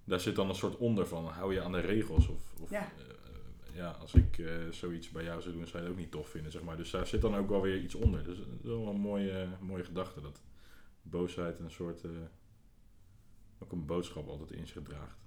daar 0.04 0.20
zit 0.20 0.36
dan 0.36 0.50
een 0.50 0.56
soort 0.56 0.78
onder 0.78 1.08
van, 1.08 1.26
hou 1.26 1.54
je 1.54 1.62
aan 1.62 1.72
de 1.72 1.80
regels? 1.80 2.28
Of, 2.28 2.54
of 2.60 2.70
Ja. 2.70 2.82
eh, 2.98 3.76
ja, 3.76 3.90
als 3.92 4.14
ik 4.14 4.38
eh, 4.38 4.54
zoiets 4.70 5.10
bij 5.10 5.24
jou 5.24 5.42
zou 5.42 5.54
doen, 5.56 5.68
zou 5.68 5.78
je 5.78 5.84
het 5.84 5.92
ook 5.98 6.02
niet 6.04 6.12
tof 6.12 6.30
vinden, 6.30 6.52
zeg 6.52 6.64
maar. 6.64 6.78
Dus 6.78 6.92
daar 6.92 7.08
zit 7.08 7.22
dan 7.22 7.36
ook 7.36 7.50
wel 7.50 7.62
weer 7.62 7.78
iets 7.82 7.96
onder. 7.96 8.24
Dus 8.24 8.38
dat 8.38 8.48
is 8.48 8.62
wel 8.64 8.88
een 8.88 9.00
mooie, 9.00 9.48
mooie 9.60 9.84
gedachte, 9.84 10.22
dat 10.22 10.42
boosheid 11.02 11.60
een 11.60 11.72
soort, 11.72 12.04
eh, 12.04 12.10
ook 13.60 13.72
een 13.72 13.86
boodschap 13.86 14.28
altijd 14.28 14.52
in 14.52 14.68
zich 14.68 14.84
draagt. 14.84 15.18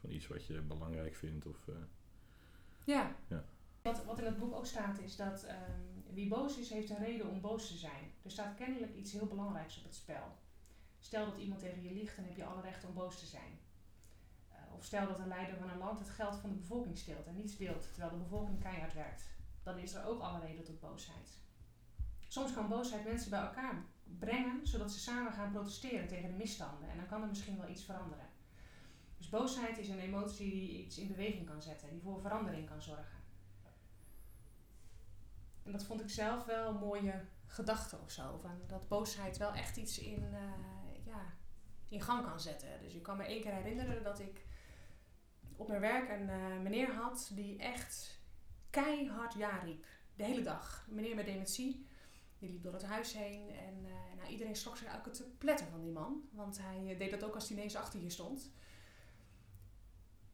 Van 0.00 0.10
iets 0.10 0.26
wat 0.26 0.46
je 0.46 0.60
belangrijk 0.60 1.14
vindt 1.14 1.46
of... 1.46 1.68
eh, 1.68 1.74
Ja. 2.84 3.16
Ja. 3.28 3.44
Wat, 3.82 4.04
wat 4.04 4.18
in 4.18 4.24
het 4.24 4.38
boek 4.38 4.54
ook 4.54 4.66
staat 4.66 5.00
is 5.00 5.16
dat 5.16 5.42
ehm, 5.44 5.91
wie 6.14 6.28
boos 6.28 6.58
is, 6.58 6.70
heeft 6.70 6.90
een 6.90 7.04
reden 7.04 7.28
om 7.28 7.40
boos 7.40 7.68
te 7.68 7.76
zijn. 7.76 8.12
Er 8.22 8.30
staat 8.30 8.54
kennelijk 8.54 8.94
iets 8.94 9.12
heel 9.12 9.26
belangrijks 9.26 9.78
op 9.78 9.84
het 9.84 9.94
spel. 9.94 10.36
Stel 10.98 11.26
dat 11.26 11.38
iemand 11.38 11.60
tegen 11.60 11.82
je 11.82 11.92
liegt, 11.92 12.16
dan 12.16 12.24
heb 12.24 12.36
je 12.36 12.44
alle 12.44 12.62
recht 12.62 12.84
om 12.84 12.94
boos 12.94 13.18
te 13.18 13.26
zijn. 13.26 13.58
Eh, 14.48 14.56
of 14.74 14.84
stel 14.84 15.06
dat 15.06 15.18
een 15.18 15.28
leider 15.28 15.56
van 15.56 15.70
een 15.70 15.78
land 15.78 15.98
het 15.98 16.10
geld 16.10 16.36
van 16.36 16.50
de 16.50 16.56
bevolking 16.56 16.98
steelt 16.98 17.26
en 17.26 17.36
niets 17.36 17.56
deelt, 17.56 17.88
terwijl 17.92 18.10
de 18.12 18.22
bevolking 18.22 18.60
keihard 18.60 18.94
werkt. 18.94 19.24
Dan 19.62 19.78
is 19.78 19.94
er 19.94 20.06
ook 20.06 20.20
alle 20.20 20.40
reden 20.40 20.64
tot 20.64 20.80
boosheid. 20.80 21.40
Soms 22.28 22.52
kan 22.52 22.68
boosheid 22.68 23.04
mensen 23.04 23.30
bij 23.30 23.40
elkaar 23.40 23.84
brengen, 24.18 24.66
zodat 24.66 24.92
ze 24.92 24.98
samen 24.98 25.32
gaan 25.32 25.52
protesteren 25.52 26.08
tegen 26.08 26.30
de 26.30 26.36
misstanden. 26.36 26.90
En 26.90 26.96
dan 26.96 27.06
kan 27.06 27.22
er 27.22 27.28
misschien 27.28 27.58
wel 27.58 27.68
iets 27.68 27.84
veranderen. 27.84 28.26
Dus 29.16 29.28
boosheid 29.28 29.78
is 29.78 29.88
een 29.88 29.98
emotie 29.98 30.50
die 30.50 30.84
iets 30.84 30.98
in 30.98 31.08
beweging 31.08 31.46
kan 31.46 31.62
zetten, 31.62 31.90
die 31.90 32.00
voor 32.00 32.20
verandering 32.20 32.68
kan 32.68 32.82
zorgen. 32.82 33.21
En 35.64 35.72
dat 35.72 35.84
vond 35.84 36.00
ik 36.00 36.10
zelf 36.10 36.44
wel 36.44 36.68
een 36.68 36.78
mooie 36.78 37.24
gedachte 37.46 37.98
of 37.98 38.10
zo. 38.10 38.38
Van 38.42 38.60
dat 38.66 38.88
boosheid 38.88 39.36
wel 39.36 39.52
echt 39.52 39.76
iets 39.76 39.98
in, 39.98 40.24
eh, 40.34 41.04
ja, 41.04 41.34
in 41.88 42.00
gang 42.00 42.26
kan 42.26 42.40
zetten. 42.40 42.82
Dus 42.82 42.94
ik 42.94 43.02
kan 43.02 43.16
me 43.16 43.24
één 43.24 43.42
keer 43.42 43.52
herinneren 43.52 44.02
dat 44.02 44.20
ik 44.20 44.46
op 45.56 45.68
mijn 45.68 45.80
werk 45.80 46.08
een 46.08 46.28
eh, 46.28 46.58
meneer 46.62 46.94
had 46.94 47.30
die 47.34 47.58
echt 47.58 48.20
keihard 48.70 49.34
ja 49.34 49.58
riep. 49.58 49.86
De 50.14 50.24
hele 50.24 50.42
dag. 50.42 50.86
Meneer 50.88 51.14
met 51.14 51.26
dementie. 51.26 51.86
Die 52.38 52.50
liep 52.50 52.62
door 52.62 52.72
het 52.72 52.84
huis 52.84 53.12
heen 53.12 53.50
en 53.50 53.84
eh, 53.84 54.16
nou, 54.16 54.30
iedereen 54.30 54.56
schrok 54.56 54.76
zich 54.76 54.86
eigenlijk 54.86 55.16
te 55.16 55.30
pletten 55.38 55.66
van 55.66 55.80
die 55.80 55.92
man. 55.92 56.28
Want 56.30 56.58
hij 56.60 56.96
deed 56.96 57.10
dat 57.10 57.24
ook 57.24 57.34
als 57.34 57.48
hij 57.48 57.56
ineens 57.56 57.76
achter 57.76 58.00
je 58.00 58.10
stond. 58.10 58.52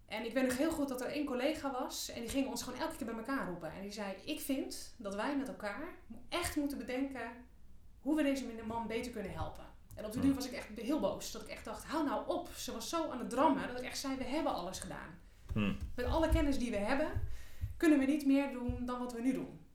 En 0.09 0.25
ik 0.25 0.33
weet 0.33 0.45
nog 0.45 0.57
heel 0.57 0.71
goed 0.71 0.89
dat 0.89 1.01
er 1.01 1.11
één 1.11 1.27
collega 1.27 1.71
was 1.71 2.11
en 2.11 2.21
die 2.21 2.31
ging 2.31 2.47
ons 2.47 2.63
gewoon 2.63 2.81
elke 2.81 2.97
keer 2.97 3.07
bij 3.07 3.17
elkaar 3.17 3.49
roepen. 3.49 3.73
En 3.73 3.83
die 3.83 3.93
zei, 3.93 4.15
ik 4.25 4.41
vind 4.41 4.95
dat 4.97 5.15
wij 5.15 5.37
met 5.37 5.49
elkaar 5.49 5.89
echt 6.29 6.57
moeten 6.57 6.79
bedenken 6.79 7.31
hoe 8.01 8.17
we 8.17 8.23
deze 8.23 8.45
man 8.67 8.87
beter 8.87 9.13
kunnen 9.13 9.33
helpen. 9.33 9.65
En 9.95 10.05
op 10.05 10.13
de 10.13 10.21
duur 10.21 10.35
was 10.35 10.47
ik 10.47 10.53
echt 10.53 10.69
heel 10.75 11.01
boos. 11.01 11.33
Dat 11.33 11.43
ik 11.43 11.49
echt 11.49 11.65
dacht, 11.65 11.85
hou 11.85 12.05
nou 12.05 12.29
op. 12.29 12.49
Ze 12.49 12.73
was 12.73 12.89
zo 12.89 13.11
aan 13.11 13.19
het 13.19 13.31
drammen 13.31 13.69
dat 13.69 13.79
ik 13.79 13.85
echt 13.85 13.99
zei, 13.99 14.17
we 14.17 14.25
hebben 14.25 14.55
alles 14.55 14.79
gedaan. 14.79 15.19
Hm. 15.53 15.75
Met 15.95 16.07
alle 16.07 16.29
kennis 16.29 16.59
die 16.59 16.71
we 16.71 16.77
hebben, 16.77 17.23
kunnen 17.77 17.99
we 17.99 18.05
niet 18.05 18.27
meer 18.27 18.53
doen 18.53 18.85
dan 18.85 18.99
wat 18.99 19.13
we 19.13 19.21
nu 19.21 19.33
doen. 19.33 19.67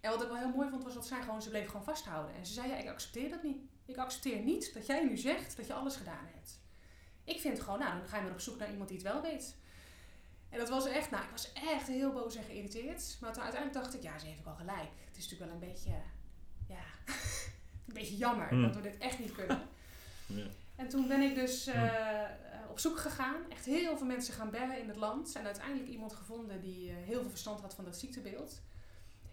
En 0.00 0.10
wat 0.10 0.22
ik 0.22 0.28
wel 0.28 0.36
heel 0.36 0.48
mooi 0.48 0.68
vond, 0.68 0.84
was 0.84 0.94
dat 0.94 1.06
zij 1.06 1.22
gewoon, 1.22 1.42
ze 1.42 1.48
bleef 1.48 1.66
gewoon 1.66 1.84
vasthouden. 1.84 2.34
En 2.34 2.46
ze 2.46 2.52
zei, 2.52 2.68
ja, 2.68 2.76
ik 2.76 2.88
accepteer 2.88 3.30
dat 3.30 3.42
niet. 3.42 3.58
Ik 3.84 3.96
accepteer 3.96 4.42
niet 4.42 4.74
dat 4.74 4.86
jij 4.86 5.04
nu 5.04 5.16
zegt 5.16 5.56
dat 5.56 5.66
je 5.66 5.74
alles 5.74 5.96
gedaan 5.96 6.26
hebt. 6.34 6.60
Ik 7.30 7.40
vind 7.40 7.60
gewoon, 7.60 7.78
nou, 7.78 7.98
dan 7.98 8.08
ga 8.08 8.16
je 8.16 8.22
maar 8.22 8.32
op 8.32 8.40
zoek 8.40 8.58
naar 8.58 8.70
iemand 8.70 8.88
die 8.88 8.98
het 8.98 9.06
wel 9.06 9.22
weet. 9.22 9.56
En 10.48 10.58
dat 10.58 10.68
was 10.68 10.86
echt, 10.86 11.10
nou, 11.10 11.24
ik 11.24 11.30
was 11.30 11.52
echt 11.52 11.86
heel 11.86 12.12
boos 12.12 12.34
en 12.36 12.44
geïrriteerd. 12.44 13.16
Maar 13.20 13.32
toen 13.32 13.42
uiteindelijk 13.42 13.82
dacht 13.82 13.94
ik, 13.94 14.02
ja, 14.02 14.18
ze 14.18 14.26
heeft 14.26 14.38
ook 14.40 14.46
al 14.46 14.54
gelijk. 14.54 14.90
Het 15.04 15.16
is 15.16 15.22
natuurlijk 15.30 15.50
wel 15.50 15.60
een 15.60 15.68
beetje, 15.72 15.90
ja, 16.68 16.84
een 17.86 17.94
beetje 17.94 18.16
jammer 18.16 18.48
Hmm. 18.48 18.62
dat 18.62 18.74
we 18.74 18.80
dit 18.82 18.98
echt 18.98 19.18
niet 19.18 19.32
kunnen. 19.32 19.62
Ja. 20.26 20.46
En 20.76 20.88
toen 20.88 21.08
ben 21.08 21.20
ik 21.20 21.34
dus 21.34 21.66
eh, 21.66 22.22
eh, 22.22 22.30
op 22.70 22.78
zoek 22.78 22.98
gegaan. 22.98 23.36
Echt 23.48 23.64
heel 23.64 23.96
veel 23.96 24.06
mensen 24.06 24.34
gaan 24.34 24.50
bellen 24.50 24.78
in 24.80 24.88
het 24.88 24.96
land. 24.96 25.34
En 25.36 25.44
uiteindelijk 25.44 25.88
iemand 25.88 26.12
gevonden 26.12 26.60
die 26.60 26.90
eh, 26.90 26.96
heel 26.96 27.20
veel 27.20 27.30
verstand 27.30 27.60
had 27.60 27.74
van 27.74 27.84
dat 27.84 27.98
ziektebeeld. 27.98 28.60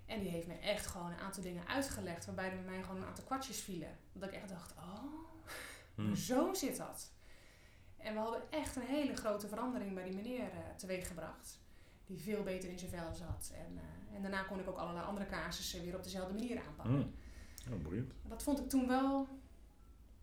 En 0.05 0.19
die 0.19 0.29
heeft 0.29 0.47
me 0.47 0.53
echt 0.59 0.85
gewoon 0.87 1.11
een 1.11 1.19
aantal 1.19 1.43
dingen 1.43 1.67
uitgelegd. 1.67 2.25
Waarbij 2.25 2.49
er 2.49 2.55
bij 2.63 2.73
mij 2.73 2.81
gewoon 2.83 3.01
een 3.01 3.07
aantal 3.07 3.23
kwartjes 3.23 3.59
vielen. 3.59 3.97
Dat 4.13 4.29
ik 4.29 4.35
echt 4.35 4.49
dacht, 4.49 4.73
oh, 4.77 5.03
Hm. 5.95 6.15
zo 6.15 6.53
zit 6.53 6.77
dat. 6.77 7.11
En 7.97 8.13
we 8.13 8.19
hadden 8.19 8.51
echt 8.51 8.75
een 8.75 8.81
hele 8.81 9.15
grote 9.15 9.47
verandering 9.47 9.93
bij 9.93 10.03
die 10.03 10.15
meneer 10.15 10.41
eh 10.51 10.75
teweeggebracht. 10.77 11.59
Die 12.05 12.19
veel 12.19 12.43
beter 12.43 12.69
in 12.69 12.79
zijn 12.79 12.91
vel 12.91 13.13
zat. 13.13 13.51
En, 13.55 13.77
eh, 13.77 14.15
en 14.15 14.21
daarna 14.21 14.43
kon 14.43 14.59
ik 14.59 14.67
ook 14.69 14.77
allerlei 14.77 15.05
andere 15.05 15.25
casussen 15.25 15.81
weer 15.83 15.95
op 15.95 16.03
dezelfde 16.03 16.33
manier 16.33 16.61
aanpakken. 16.67 17.13
Hm. 17.65 17.73
Oh, 17.73 17.81
boeiend. 17.81 18.13
Dat 18.23 18.43
vond 18.43 18.59
ik 18.59 18.69
toen 18.69 18.87
wel 18.87 19.27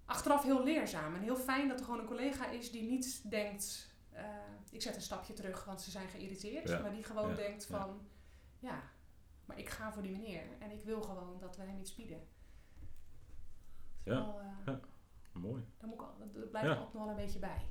achteraf 0.05 0.43
heel 0.43 0.65
leerzaam. 0.65 1.15
En 1.15 1.23
heel 1.23 1.37
fijn 1.37 1.69
dat 1.69 1.79
er 1.79 1.85
gewoon 1.85 2.01
een 2.01 2.07
collega 2.07 2.47
is 2.51 2.71
die 2.71 2.83
niet 2.91 3.31
denkt... 3.31 3.93
eh, 4.11 4.25
ik 4.71 4.83
zet 4.83 4.95
een 4.97 5.03
stapje 5.03 5.33
terug, 5.33 5.65
want 5.65 5.81
ze 5.81 5.91
zijn 5.91 6.09
geïrriteerd. 6.09 6.69
Ja. 6.69 6.81
Maar 6.81 6.91
die 6.91 7.03
gewoon 7.03 7.29
Ja. 7.29 7.35
denkt 7.35 7.67
van... 7.67 8.01
Ja, 8.59 8.83
maar 9.45 9.59
ik 9.59 9.69
ga 9.69 9.93
voor 9.93 10.03
die 10.03 10.13
meneer. 10.13 10.43
En 10.59 10.71
ik 10.71 10.83
wil 10.85 11.03
gewoon 11.03 11.39
dat 11.41 11.57
we 11.57 11.63
hem 11.63 11.79
iets 11.81 11.95
bieden. 11.95 12.27
Ja. 14.05 14.15
Wel, 14.15 14.41
Ja. 14.67 14.81
Mooi. 15.35 15.65
daar 15.79 15.89
moet 15.89 16.01
ik 16.01 16.07
al, 16.07 16.15
dat 16.33 16.51
blijft 16.51 16.69
Ja. 16.69 16.75
ook 16.75 16.93
nog 16.93 17.03
wel 17.03 17.09
een 17.11 17.17
beetje 17.17 17.39
bij. 17.39 17.69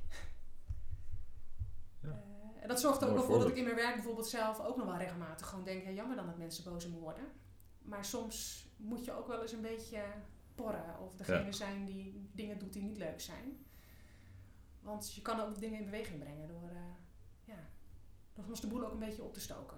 Ja. 2.01 2.09
Eh, 2.09 2.61
en 2.61 2.67
dat 2.67 2.79
zorgt 2.79 3.01
er 3.01 3.07
ook 3.07 3.13
wel 3.15 3.23
voor 3.23 3.39
dat 3.39 3.47
ik 3.49 3.55
in 3.55 3.63
mijn 3.63 3.75
werk 3.75 3.93
bijvoorbeeld 3.93 4.27
zelf 4.27 4.59
ook 4.59 4.77
nog 4.77 4.85
wel 4.85 4.97
regelmatig 4.97 5.47
gewoon 5.47 5.63
denk, 5.65 5.83
ja, 5.83 5.89
jammer 5.91 6.15
dan 6.15 6.25
dat 6.25 6.37
mensen 6.37 6.63
boos 6.63 6.85
op 6.85 6.91
me 6.91 6.99
worden. 6.99 7.23
Maar 7.81 8.05
soms 8.05 8.67
moet 8.77 9.05
je 9.05 9.11
ook 9.13 9.27
wel 9.27 9.41
eens 9.41 9.51
een 9.51 9.61
beetje 9.61 10.03
porren 10.55 10.99
of 10.99 11.15
degene 11.15 11.45
Ja. 11.45 11.51
zijn 11.51 11.85
die 11.85 12.29
dingen 12.33 12.59
doet 12.59 12.73
die 12.73 12.83
niet 12.83 12.97
leuk 12.97 13.21
zijn. 13.21 13.65
Want 14.81 15.13
je 15.13 15.21
kan 15.21 15.39
ook 15.39 15.59
dingen 15.59 15.79
in 15.79 15.85
beweging 15.85 16.19
brengen 16.19 16.47
door, 16.47 16.69
eh, 16.69 16.77
ja, 17.43 17.67
door 18.33 18.43
soms 18.45 18.61
de 18.61 18.67
boel 18.67 18.85
ook 18.85 18.91
een 18.93 18.99
beetje 18.99 19.23
op 19.23 19.33
te 19.33 19.39
stoken. 19.41 19.77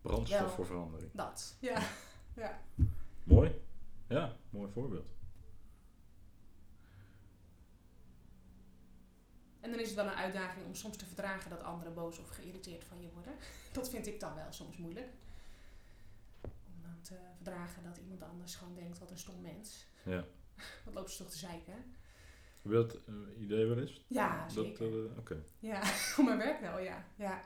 Brandstof 0.00 0.40
Wel. 0.40 0.48
voor 0.48 0.66
verandering. 0.66 1.10
Dat, 1.12 1.56
ja. 1.60 1.82
ja. 2.36 2.60
Mooi. 3.24 3.60
Ja, 4.08 4.36
mooi 4.50 4.70
voorbeeld. 4.72 5.08
En 9.60 9.70
dan 9.70 9.80
is 9.80 9.86
het 9.86 9.96
wel 9.96 10.06
een 10.06 10.12
uitdaging 10.14 10.66
om 10.66 10.74
soms 10.74 10.96
te 10.96 11.06
verdragen 11.06 11.50
dat 11.50 11.62
anderen 11.62 11.94
boos 11.94 12.18
of 12.18 12.28
geïrriteerd 12.28 12.84
van 12.84 13.00
je 13.02 13.08
worden. 13.14 13.32
Dat 13.72 13.90
vind 13.90 14.06
ik 14.06 14.20
dan 14.20 14.34
wel 14.34 14.52
soms 14.52 14.76
moeilijk. 14.76 15.08
Om 16.42 16.82
dan 16.82 17.00
te 17.02 17.14
verdragen 17.36 17.82
dat 17.82 17.96
iemand 17.96 18.22
anders 18.22 18.54
gewoon 18.54 18.74
denkt, 18.74 18.98
wat 18.98 19.10
een 19.10 19.18
stom 19.18 19.40
mens. 19.40 19.86
Ja. 20.04 20.24
Wat 20.84 20.94
loopt 20.94 21.10
ze 21.10 21.18
toch 21.22 21.30
te 21.32 21.38
zeiken? 21.38 21.74
Heb 22.62 22.72
je 22.72 22.78
dat 22.78 22.94
eh, 22.94 23.14
idee 23.42 23.66
wel 23.66 23.78
eens? 23.78 24.04
Ja, 24.06 24.46
Dat, 24.46 24.52
zeker. 24.66 25.04
eh, 25.10 25.18
Oké. 25.18 25.42
Ja, 25.58 25.82
op 26.18 26.24
mijn 26.24 26.38
werk 26.38 26.60
wel, 26.60 26.78
ja. 26.78 27.04
ja. 27.16 27.42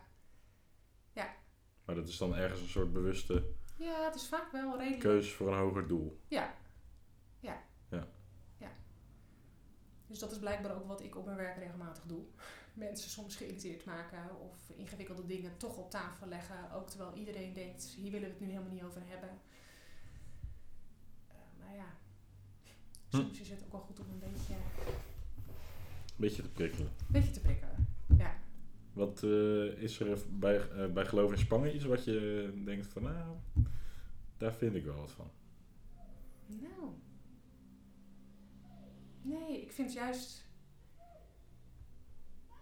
Maar 1.85 1.95
dat 1.95 2.09
is 2.09 2.17
dan 2.19 2.35
ergens 2.35 2.61
een 2.61 2.69
soort 2.69 2.93
bewuste 2.93 3.47
Ja, 3.79 4.05
het 4.05 4.15
is 4.15 4.27
vaak 4.29 4.53
wel 4.53 4.77
redelijk. 4.79 5.01
keuze 5.01 5.31
voor 5.35 5.53
een 5.53 5.59
hoger 5.59 5.87
doel. 5.89 6.21
Ja. 6.29 6.55
Ja. 7.41 7.63
Ja. 7.91 8.07
Ja. 8.59 8.71
Dus 10.07 10.19
dat 10.19 10.33
is 10.33 10.39
blijkbaar 10.39 10.75
ook 10.77 10.87
wat 10.87 11.03
ik 11.03 11.17
op 11.17 11.25
mijn 11.25 11.37
werk 11.37 11.59
regelmatig 11.59 12.03
doe. 12.07 12.23
Mensen 12.75 13.11
soms 13.11 13.37
geïrriteerd 13.37 13.85
maken 13.85 14.41
of 14.41 14.71
ingewikkelde 14.77 15.27
dingen 15.27 15.57
toch 15.57 15.77
op 15.77 15.91
tafel 15.91 16.27
leggen. 16.29 16.73
Ook 16.73 16.89
terwijl 16.89 17.15
iedereen 17.15 17.53
denkt, 17.53 17.85
hier 17.85 18.11
willen 18.11 18.27
we 18.29 18.33
het 18.35 18.41
nu 18.41 18.49
helemaal 18.49 18.73
niet 18.73 18.83
over 18.83 19.03
hebben. 19.07 19.29
Eh, 21.29 21.35
maar 21.59 21.75
ja, 21.77 21.87
Hm. 23.11 23.17
soms 23.17 23.41
is 23.41 23.51
het 23.51 23.63
ook 23.65 23.73
wel 23.73 23.81
goed 23.81 24.01
om 24.01 24.07
een 24.11 24.19
beetje, 24.33 24.55
Beetje 26.17 26.43
te 26.43 26.49
prikkelen. 26.49 26.87
een 26.87 27.07
beetje 27.13 27.31
te 27.31 27.41
prikkelen. 27.41 27.87
Ja. 28.19 28.37
Wat 28.93 29.23
eh, 29.23 29.83
is 29.83 30.01
er 30.01 30.19
bij, 30.31 30.69
eh, 30.71 30.93
bij 30.93 31.05
Geloof 31.07 31.31
in 31.33 31.39
Spangen 31.39 31.75
iets 31.75 31.85
wat 31.85 32.05
je 32.05 32.53
denkt 32.65 32.87
van, 32.87 33.03
nou, 33.03 33.37
daar 34.37 34.53
vind 34.55 34.75
ik 34.75 34.85
wel 34.85 34.97
wat 34.97 35.11
van. 35.13 35.31
Nou. 36.47 36.93
Nee, 39.25 39.63
ik 39.63 39.73
vind 39.73 39.93
juist. 39.93 40.43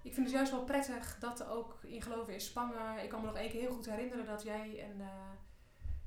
Ik 0.03 0.14
vind 0.14 0.27
het 0.27 0.35
juist 0.37 0.51
wel 0.53 0.64
prettig 0.64 1.16
dat 1.20 1.40
er 1.40 1.48
ook 1.51 1.79
in 1.83 2.03
geloven 2.03 2.33
in 2.33 2.40
Spangen. 2.40 3.03
Ik 3.03 3.09
kan 3.09 3.20
me 3.20 3.27
nog 3.27 3.37
één 3.37 3.51
keer 3.51 3.61
heel 3.61 3.72
goed 3.75 3.87
herinneren 3.90 4.27
dat 4.27 4.42
jij 4.42 4.85
een. 4.90 5.01
eh, 5.01 5.31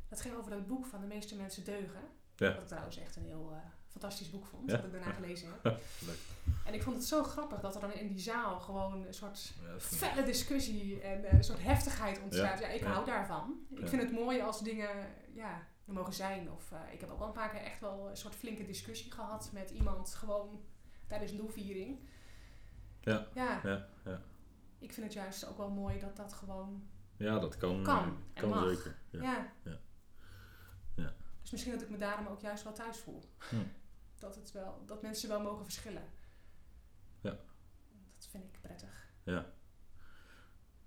dat 0.09 0.21
ging 0.21 0.35
over 0.35 0.51
dat 0.51 0.67
boek 0.67 0.85
van 0.85 0.99
de 1.01 1.07
meeste 1.07 1.35
mensen 1.35 1.63
deugen. 1.63 2.01
Ja. 2.35 2.53
Wat 2.53 2.61
ik 2.61 2.67
trouwens 2.67 2.97
echt 2.97 3.15
een 3.15 3.25
heel 3.25 3.49
eh, 3.51 3.57
fantastisch 3.87 4.29
boek 4.29 4.45
vond. 4.45 4.69
Ja. 4.69 4.75
Dat 4.75 4.85
ik 4.85 4.91
daarna 4.91 5.11
gelezen 5.11 5.47
heb. 5.51 5.63
Leuk. 6.07 6.17
En 6.65 6.73
ik 6.73 6.83
vond 6.83 6.95
het 6.95 7.05
zo 7.05 7.23
grappig 7.23 7.59
dat 7.59 7.75
er 7.75 7.81
dan 7.81 7.93
in 7.93 8.07
die 8.07 8.19
zaal 8.19 8.59
gewoon 8.59 9.05
een 9.05 9.13
soort 9.13 9.53
Ja, 9.63 9.79
felle 9.79 10.23
discussie 10.23 11.01
en 11.01 11.23
eh, 11.25 11.33
een 11.33 11.43
soort 11.43 11.63
heftigheid 11.63 12.21
ontstaat. 12.21 12.59
Ja, 12.59 12.67
ik 12.67 12.81
hou 12.81 13.05
daarvan. 13.05 13.65
Ik 13.75 13.87
vind 13.87 14.01
het 14.01 14.11
mooi 14.11 14.41
als 14.41 14.61
dingen 14.61 15.07
ja, 15.33 15.67
mogen 15.93 16.13
zijn. 16.13 16.51
Of 16.51 16.71
eh, 16.71 16.93
ik 16.93 16.99
heb 16.99 17.09
ook 17.09 17.17
wel 17.19 17.27
een 17.27 17.33
paar 17.33 17.49
keer 17.49 17.61
echt 17.61 17.79
wel 17.79 18.09
een 18.09 18.17
soort 18.17 18.35
flinke 18.35 18.65
discussie 18.65 19.11
gehad 19.11 19.49
met 19.53 19.69
iemand 19.69 20.13
gewoon 20.15 20.61
tijdens 21.07 21.31
een. 21.31 22.07
Ja. 23.01 23.27
Ja, 23.33 23.59
Ja, 23.63 23.87
ja. 24.05 24.21
ik 24.79 24.93
vind 24.93 25.05
het 25.05 25.15
juist 25.15 25.45
ook 25.45 25.57
wel 25.57 25.69
mooi 25.69 25.99
dat 25.99 26.15
dat 26.15 26.33
gewoon 26.33 26.87
ja, 27.17 27.39
dat 27.39 27.57
kan, 27.57 27.83
Kan 27.83 27.97
eh, 28.03 28.09
en 28.33 28.41
kan 28.41 28.49
mag. 28.49 28.67
zeker. 28.67 28.95
Ja. 29.09 29.21
Ja. 29.21 29.51
Ja. 29.63 29.79
Ja. 30.95 31.13
Dus 31.41 31.51
misschien 31.51 31.73
dat 31.73 31.81
ik 31.81 31.89
me 31.89 31.97
daarom 31.97 32.27
ook 32.27 32.39
juist 32.41 32.63
wel 32.63 32.73
thuis 32.73 32.97
voel. 32.99 33.29
Hm. 33.49 33.55
Dat, 34.19 34.35
het 34.35 34.51
wel, 34.51 34.83
dat 34.85 35.01
mensen 35.01 35.29
wel 35.29 35.41
mogen 35.41 35.63
verschillen. 35.63 36.03
Ja. 37.21 37.29
Dat 38.17 38.27
vind 38.29 38.43
ik 38.43 38.61
prettig. 38.61 39.07
Ja. 39.23 39.45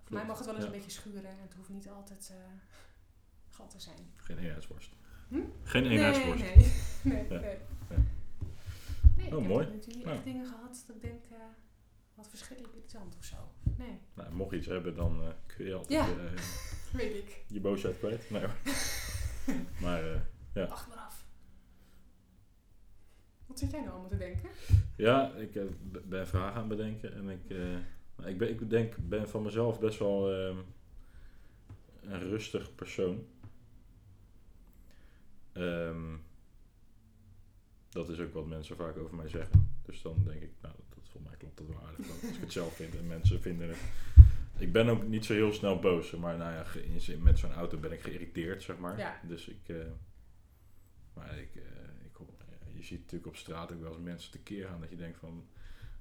Voor 0.02 0.12
mij 0.16 0.26
mag 0.26 0.36
het 0.36 0.46
wel 0.46 0.54
eens 0.54 0.64
een 0.64 0.70
beetje 0.70 0.90
schuren 0.90 1.24
en 1.30 1.40
het 1.40 1.54
hoeft 1.54 1.68
niet 1.68 1.88
altijd 1.88 2.30
eh 2.30 2.36
zijn. 3.76 3.96
Geen 4.16 4.38
eenheidsworst. 4.38 4.90
Hm? 5.28 5.40
Geen 5.62 5.86
eenheidsworst. 5.86 6.42
nee, 6.42 6.56
nee. 7.02 7.28
Nee. 7.28 7.56
Nee, 9.16 9.26
ik 9.26 9.32
Oh, 9.34 9.38
heb 9.40 9.48
mooi. 9.48 9.66
toe 9.78 9.94
niet 9.94 10.04
Nou. 10.04 10.16
echt 10.16 10.24
dingen 10.24 10.46
gehad 10.46 10.84
dat 10.86 10.96
ik 10.96 11.02
denk, 11.02 11.24
eh, 11.30 11.36
wat 12.14 12.28
verschrikkelijk 12.28 12.74
irritant 12.74 13.16
of 13.18 13.24
zo. 13.24 13.36
Nee, 13.76 13.98
Nou, 14.14 14.32
mocht 14.34 14.50
je 14.50 14.56
iets 14.56 14.66
hebben, 14.66 14.94
dan 14.94 15.22
eh, 15.22 15.28
kun 15.46 15.64
je 15.64 15.74
altijd 15.74 15.92
Ja. 15.92 16.06
eh, 16.24 16.94
weet 17.00 17.14
ik. 17.14 17.44
je 17.48 17.60
boosheid 17.60 17.98
kwijt. 17.98 18.30
Nee, 18.30 18.42
maar 19.82 20.02
Ja. 20.54 20.66
Wacht 20.68 20.88
maar 20.88 20.96
af. 20.98 21.26
Wat 23.46 23.58
zit 23.58 23.70
jij 23.70 23.80
nou 23.80 23.92
allemaal 23.92 24.08
te 24.10 24.16
denken? 24.16 24.48
Ja, 24.96 25.32
ik 25.34 25.58
ben 26.08 26.28
vragen 26.28 26.52
aan 26.62 26.68
het 26.68 26.76
bedenken. 26.76 27.14
En 27.14 27.28
ik, 27.28 27.44
ik, 28.26 28.38
ben, 28.38 28.48
ik 28.50 28.70
denk, 28.70 28.94
ben 28.98 29.28
van 29.28 29.42
mezelf 29.42 29.80
best 29.80 29.98
wel 29.98 30.32
ehm, 30.32 30.56
een 32.02 32.20
rustig 32.28 32.74
persoon. 32.74 33.26
Ehm, 35.58 36.16
dat 37.88 38.08
is 38.08 38.20
ook 38.20 38.32
wat 38.32 38.46
mensen 38.46 38.76
vaak 38.76 38.96
over 38.96 39.16
mij 39.16 39.28
zeggen. 39.28 39.72
Dus 39.82 40.02
dan 40.02 40.24
denk 40.24 40.42
ik, 40.42 40.50
nou, 40.60 40.74
dat, 40.76 40.84
dat 40.88 41.08
volgens 41.08 41.24
mij 41.24 41.36
klopt 41.38 41.58
dat 41.58 41.66
wel 41.66 41.82
aardig. 41.86 42.10
Als 42.10 42.30
ik 42.36 42.40
het 42.40 42.52
zelf 42.52 42.74
vind 42.76 42.96
en 42.96 43.06
mensen 43.06 43.40
vinden 43.40 43.68
het. 43.68 43.78
Ik 44.58 44.72
ben 44.72 44.88
ook 44.88 45.06
niet 45.06 45.24
zo 45.24 45.32
heel 45.32 45.52
snel 45.52 45.78
boos. 45.78 46.10
Maar 46.10 46.36
nou 46.36 46.52
ja, 46.52 46.64
in 47.08 47.22
met 47.22 47.38
zo'n 47.38 47.52
auto 47.52 47.78
ben 47.78 47.92
ik 47.92 48.00
geïrriteerd, 48.00 48.62
zeg 48.62 48.78
maar. 48.78 48.98
Ja. 48.98 49.20
Dus 49.22 49.48
ik... 49.48 49.68
eh, 49.68 49.76
maar 51.14 51.38
ik, 51.38 51.54
eh, 51.54 51.62
ik 52.04 52.16
je 52.78 52.84
ziet 52.84 53.00
natuurlijk 53.00 53.26
op 53.26 53.36
straat 53.36 53.72
ook 53.72 53.80
wel 53.80 53.92
eens 53.92 54.02
mensen 54.02 54.30
tekeer 54.30 54.66
gaan 54.66 54.80
dat 54.80 54.90
je 54.90 54.96
denkt 54.96 55.18
van... 55.18 55.48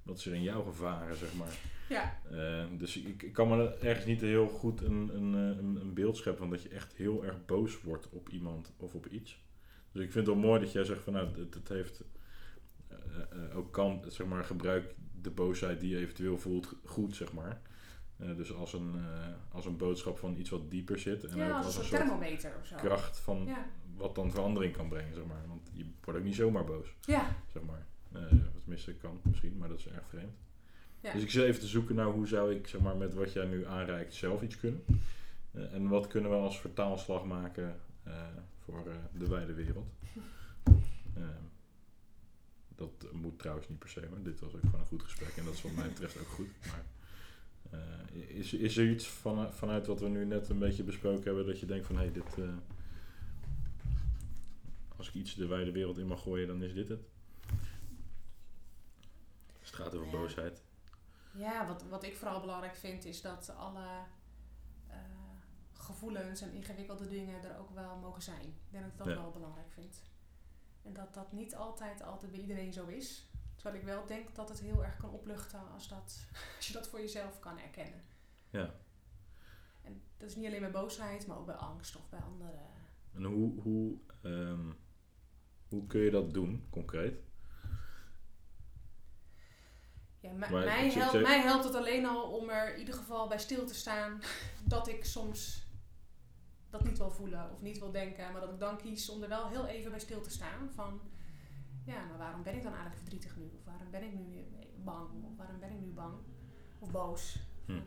Wat 0.08 0.18
is 0.18 0.26
er 0.26 0.34
in 0.34 0.44
jou 0.44 0.64
gevaren, 0.66 1.16
zeg 1.18 1.34
maar. 1.34 1.58
Ja, 1.90 2.20
Eh, 2.32 2.66
dus 2.78 2.98
ik, 2.98 3.24
ik 3.24 3.34
kan 3.34 3.48
me 3.48 3.78
ergens 3.78 4.06
niet 4.06 4.22
heel 4.22 4.48
goed 4.48 4.82
een, 4.82 5.10
een, 5.16 5.34
eh, 5.34 5.58
een, 5.58 5.76
een 5.82 5.94
beeld 5.94 6.18
scheppen 6.18 6.42
van 6.42 6.50
dat 6.50 6.64
je 6.64 6.70
echt 6.70 6.94
heel 6.94 7.26
erg 7.26 7.46
boos 7.46 7.82
wordt 7.82 8.10
op 8.10 8.30
iemand 8.30 8.74
of 8.78 8.94
op 8.94 9.08
iets. 9.08 9.46
Dus 9.92 10.04
ik 10.04 10.12
vind 10.12 10.26
het 10.28 10.36
wel 10.36 10.46
mooi 10.46 10.60
dat 10.60 10.72
jij 10.72 10.84
zegt 10.84 11.04
van 11.04 11.14
nou, 11.14 11.28
het, 11.40 11.54
het 11.54 11.68
heeft 11.68 12.04
eh, 12.88 13.58
ook 13.58 13.74
kan, 13.74 14.04
zeg 14.08 14.28
maar, 14.28 14.44
gebruik 14.44 14.96
de 15.22 15.30
boosheid 15.30 15.80
die 15.80 15.90
je 15.90 15.98
eventueel 15.98 16.38
voelt 16.38 16.76
goed, 16.84 17.16
zeg 17.16 17.34
maar. 17.34 17.62
Dus 18.18 18.54
als 18.54 18.74
een, 18.74 18.96
als 19.52 19.66
een 19.66 19.78
boodschap 19.78 20.18
van 20.18 20.38
iets 20.38 20.50
wat 20.50 20.72
dieper 20.72 21.00
zit 21.00 21.24
en 21.24 21.38
ja 21.38 21.48
ook 21.50 21.56
als 21.56 21.66
als 21.66 21.66
een 21.66 21.84
soort 21.84 21.88
soort 21.88 22.02
thermometer 22.02 22.56
of 22.60 22.66
zo. 22.68 22.76
kracht 22.76 23.20
van 23.20 23.46
Ja. 23.46 23.66
wat 23.96 24.16
dan 24.16 24.32
verandering 24.32 24.74
kan 24.74 24.90
brengen, 24.90 25.14
zeg 25.14 25.26
maar. 25.26 25.48
Want 25.48 25.70
je 25.74 25.86
wordt 26.04 26.20
ook 26.20 26.26
niet 26.26 26.36
zomaar 26.36 26.64
boos, 26.64 26.88
Ja, 27.02 27.36
zeg 27.54 27.64
maar. 27.64 27.86
Eh, 28.18 28.38
of 28.56 28.62
tenminste, 28.62 28.94
kan 28.94 29.20
misschien, 29.24 29.58
maar 29.58 29.70
dat 29.70 29.80
is 29.80 29.88
erg 29.88 30.08
vreemd. 30.10 30.38
Ja. 31.02 31.14
Dus 31.14 31.24
ik 31.24 31.32
zit 31.32 31.44
even 31.44 31.60
te 31.60 31.68
zoeken 31.68 31.96
naar 31.96 32.06
hoe 32.06 32.28
zou 32.28 32.56
ik, 32.56 32.68
zeg 32.68 32.82
maar, 32.82 32.96
met 32.96 33.14
wat 33.14 33.34
jij 33.34 33.46
nu 33.46 33.66
aanreikt 33.66 34.14
zelf 34.14 34.42
iets 34.42 34.60
kunnen. 34.60 34.84
Eh, 35.58 35.74
en 35.74 35.88
wat 35.88 36.08
kunnen 36.08 36.32
we 36.32 36.38
als 36.38 36.60
vertaalslag 36.60 37.26
maken 37.26 37.80
eh, 38.04 38.14
voor 38.64 38.84
de 39.18 39.28
wijde 39.28 39.54
wereld. 39.54 39.88
Eh, 41.18 41.24
dat 42.76 43.12
moet 43.14 43.40
trouwens 43.40 43.70
niet 43.70 43.80
per 43.80 43.90
se, 43.90 44.08
maar 44.12 44.22
dit 44.24 44.40
was 44.40 44.54
ook 44.54 44.62
gewoon 44.62 44.80
een 44.80 44.86
goed 44.86 45.04
gesprek. 45.04 45.38
En 45.38 45.46
dat 45.46 45.54
is 45.54 45.62
wat 45.62 45.72
mij 45.72 45.88
betreft 45.88 46.20
ook 46.20 46.28
goed. 46.28 46.48
Maar 46.68 46.84
is, 48.12 48.54
is 48.54 48.78
er 48.78 48.90
iets 48.90 49.08
van, 49.08 49.54
vanuit 49.54 49.88
wat 49.88 50.00
we 50.00 50.08
nu 50.08 50.26
net 50.26 50.50
een 50.50 50.60
beetje 50.60 50.84
besproken 50.84 51.24
hebben, 51.24 51.46
dat 51.46 51.60
je 51.60 51.66
denkt 51.66 51.86
van, 51.86 51.96
hé, 51.96 52.02
hey, 52.02 52.12
dit... 52.12 52.38
als 54.96 55.08
ik 55.08 55.14
iets 55.14 55.36
de 55.36 55.48
wijde 55.48 55.72
wereld 55.72 55.98
in 55.98 56.08
mag 56.08 56.22
gooien, 56.22 56.48
dan 56.48 56.64
is 56.64 56.74
dit 56.74 56.88
het. 56.88 57.02
Het 59.68 59.76
gaat 59.76 59.96
over 59.96 60.06
Ja. 60.06 60.12
boosheid. 60.12 60.64
ja 61.34 61.68
wat, 61.68 61.84
wat 61.84 62.04
ik 62.04 62.16
vooral 62.18 62.40
belangrijk 62.40 62.76
vind 62.76 63.06
is 63.06 63.22
dat 63.22 63.50
alle 63.58 63.88
eh, 64.88 64.98
gevoelens 65.74 66.42
en 66.42 66.52
ingewikkelde 66.54 67.08
dingen 67.08 67.44
er 67.44 67.58
ook 67.60 67.70
wel 67.72 67.96
mogen 67.98 68.22
zijn. 68.22 68.42
Ik 68.46 68.72
denk 68.72 68.84
dat 68.84 68.92
ik 68.92 68.98
dat 68.98 69.08
Ja. 69.08 69.16
wel 69.16 69.32
belangrijk 69.32 69.72
vind. 69.72 70.02
En 70.84 70.94
dat 70.94 71.14
dat 71.14 71.32
niet 71.32 71.56
altijd, 71.56 72.02
altijd 72.04 72.32
bij 72.32 72.40
iedereen 72.40 72.74
zo 72.74 72.86
is. 72.86 73.30
Terwijl 73.56 73.76
ik 73.76 73.84
wel 73.86 74.06
denk 74.06 74.36
dat 74.36 74.50
het 74.50 74.60
heel 74.60 74.84
erg 74.84 74.98
kan 74.98 75.10
opluchten 75.10 75.72
als, 75.72 75.88
dat, 75.88 76.26
als 76.58 76.68
je 76.68 76.74
dat 76.74 76.88
voor 76.88 77.00
jezelf 77.00 77.40
kan 77.40 77.60
erkennen. 77.60 78.02
Ja. 78.50 78.74
En 79.82 80.02
dat 80.18 80.30
is 80.30 80.36
niet 80.36 80.46
alleen 80.48 80.60
bij 80.60 80.72
boosheid, 80.72 81.28
maar 81.28 81.38
ook 81.38 81.46
bij 81.46 81.56
angst 81.56 81.96
of 81.96 82.10
bij 82.10 82.20
andere. 82.20 82.58
En 83.14 83.24
hoe, 83.24 83.62
hoe, 83.62 83.98
ehm, 84.22 84.72
hoe 85.70 85.88
kun 85.88 86.02
je 86.02 86.12
dat 86.12 86.34
doen, 86.34 86.68
concreet? 86.70 87.20
Ja, 90.28 90.34
mij, 90.34 90.50
Maar 90.50 90.64
helpt, 90.80 91.12
zeg- 91.12 91.22
mij 91.22 91.42
helpt 91.42 91.64
het 91.64 91.76
alleen 91.76 92.06
al 92.06 92.32
om 92.32 92.50
er 92.50 92.74
in 92.74 92.80
ieder 92.80 92.94
geval 92.94 93.28
bij 93.28 93.40
stil 93.40 93.66
te 93.66 93.76
staan 93.76 94.22
dat 94.66 94.88
ik 94.88 95.06
soms 95.06 95.66
dat 96.70 96.84
niet 96.84 96.98
wil 96.98 97.12
voelen 97.12 97.52
of 97.52 97.62
niet 97.62 97.80
wil 97.80 97.92
denken, 97.92 98.32
maar 98.32 98.42
dat 98.42 98.52
ik 98.52 98.60
dan 98.60 98.78
kies 98.78 99.10
om 99.10 99.24
er 99.24 99.30
wel 99.30 99.48
heel 99.48 99.66
even 99.68 99.92
bij 99.92 100.00
stil 100.00 100.22
te 100.22 100.30
staan 100.30 100.70
van 100.74 101.02
ja, 101.86 102.06
maar 102.06 102.18
waarom 102.18 102.44
ben 102.44 102.56
ik 102.56 102.64
dan 102.64 102.72
eigenlijk 102.74 103.02
verdrietig 103.02 103.38
nu? 103.38 103.52
Of 103.58 103.66
waarom 103.66 103.92
ben 103.92 104.04
ik 104.04 104.14
nu 104.14 104.48
bang? 104.84 105.24
Of 105.26 105.38
waarom 105.38 105.60
ben 105.60 105.72
ik 105.72 105.80
nu 105.80 105.92
bang? 105.94 106.16
Of 106.80 106.92
boos? 106.92 107.40
Hm. 107.66 107.72
Eh, 107.72 107.80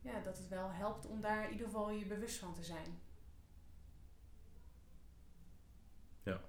ja, 0.00 0.20
dat 0.20 0.38
het 0.38 0.48
wel 0.48 0.70
helpt 0.70 1.06
om 1.06 1.20
daar 1.20 1.44
in 1.44 1.50
ieder 1.50 1.66
geval 1.66 1.90
je 1.90 2.06
bewust 2.06 2.38
van 2.38 2.54
te 2.54 2.62
zijn. 2.64 2.98
Ja. 6.22 6.40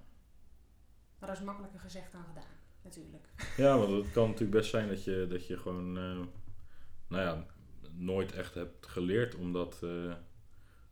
Maar 1.18 1.28
dat 1.28 1.38
is 1.38 1.44
makkelijker 1.44 1.80
gezegd 1.80 2.12
dan 2.12 2.24
gedaan, 2.24 2.56
natuurlijk. 2.84 3.28
Ja, 3.56 3.78
want 3.78 4.04
het 4.04 4.12
kan 4.12 4.24
natuurlijk 4.26 4.50
best 4.58 4.70
zijn 4.70 4.88
dat 4.88 5.04
je, 5.04 5.26
dat 5.28 5.46
je 5.46 5.56
gewoon, 5.58 5.96
eh, 5.98 6.18
nou 7.08 7.22
ja, 7.22 7.46
nooit 7.96 8.32
echt 8.32 8.54
hebt 8.54 8.86
geleerd 8.86 9.34
om 9.34 9.52
dat 9.52 9.72
eh, 9.74 10.14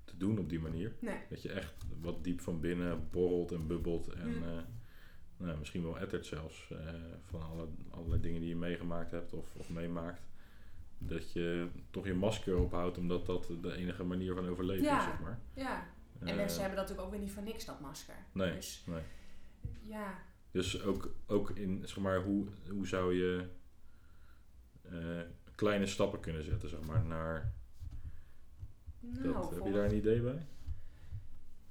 te 0.05 0.17
doen 0.17 0.39
op 0.39 0.49
die 0.49 0.61
manier. 0.61 0.93
Nee. 1.01 1.19
Dat 1.29 1.43
je 1.43 1.53
echt 1.53 1.75
wat 2.01 2.25
diep 2.25 2.41
van 2.41 2.61
binnen 2.61 3.09
borrelt 3.11 3.53
en 3.53 3.67
bubbelt 3.67 4.09
en 4.09 4.29
Mm. 4.37 4.43
eh, 4.43 4.63
nou, 5.37 5.59
misschien 5.59 5.83
wel 5.83 5.99
ettert 5.99 6.27
zelfs 6.27 6.73
van 7.25 7.43
alle, 7.43 7.69
allerlei 7.91 8.21
dingen 8.21 8.41
die 8.41 8.49
je 8.49 8.57
meegemaakt 8.57 9.11
hebt 9.11 9.33
of, 9.33 9.55
of 9.57 9.69
meemaakt. 9.71 10.23
Dat 10.99 11.33
je 11.33 11.69
toch 11.91 12.07
je 12.07 12.15
masker 12.15 12.57
ophoudt 12.59 12.99
omdat 12.99 13.27
dat 13.27 13.51
de 13.63 13.75
enige 13.77 14.05
manier 14.05 14.35
van 14.35 14.49
overleven 14.49 14.85
Ja. 14.85 14.99
is, 14.99 15.05
zeg 15.05 15.21
maar. 15.21 15.39
Ja, 15.55 15.87
en 16.19 16.37
mensen 16.37 16.61
hebben 16.61 16.77
dat 16.79 16.89
natuurlijk 16.89 17.01
ook 17.01 17.11
weer 17.11 17.21
niet 17.21 17.31
voor 17.33 17.43
niks, 17.43 17.65
dat 17.65 17.81
masker. 17.81 18.15
Nee, 18.33 18.55
Dus 18.55 18.83
nee. 18.87 19.03
ja, 19.83 20.19
Dus 20.51 20.83
ook, 20.83 21.15
ook 21.27 21.51
in, 21.51 21.83
zeg 21.85 21.97
maar, 21.97 22.23
hoe, 22.23 22.47
hoe 22.71 22.87
zou 22.87 23.15
je 23.15 23.49
eh, 24.83 25.21
kleine 25.55 25.87
stappen 25.87 26.21
kunnen 26.21 26.45
zetten, 26.45 26.69
zeg 26.69 26.81
maar, 26.81 27.05
naar 27.05 27.53
nou, 29.01 29.33
dat. 29.33 29.51
Heb 29.51 29.65
je 29.65 29.73
daar 29.73 29.85
een 29.85 29.97
idee 29.97 30.21
bij? 30.21 30.47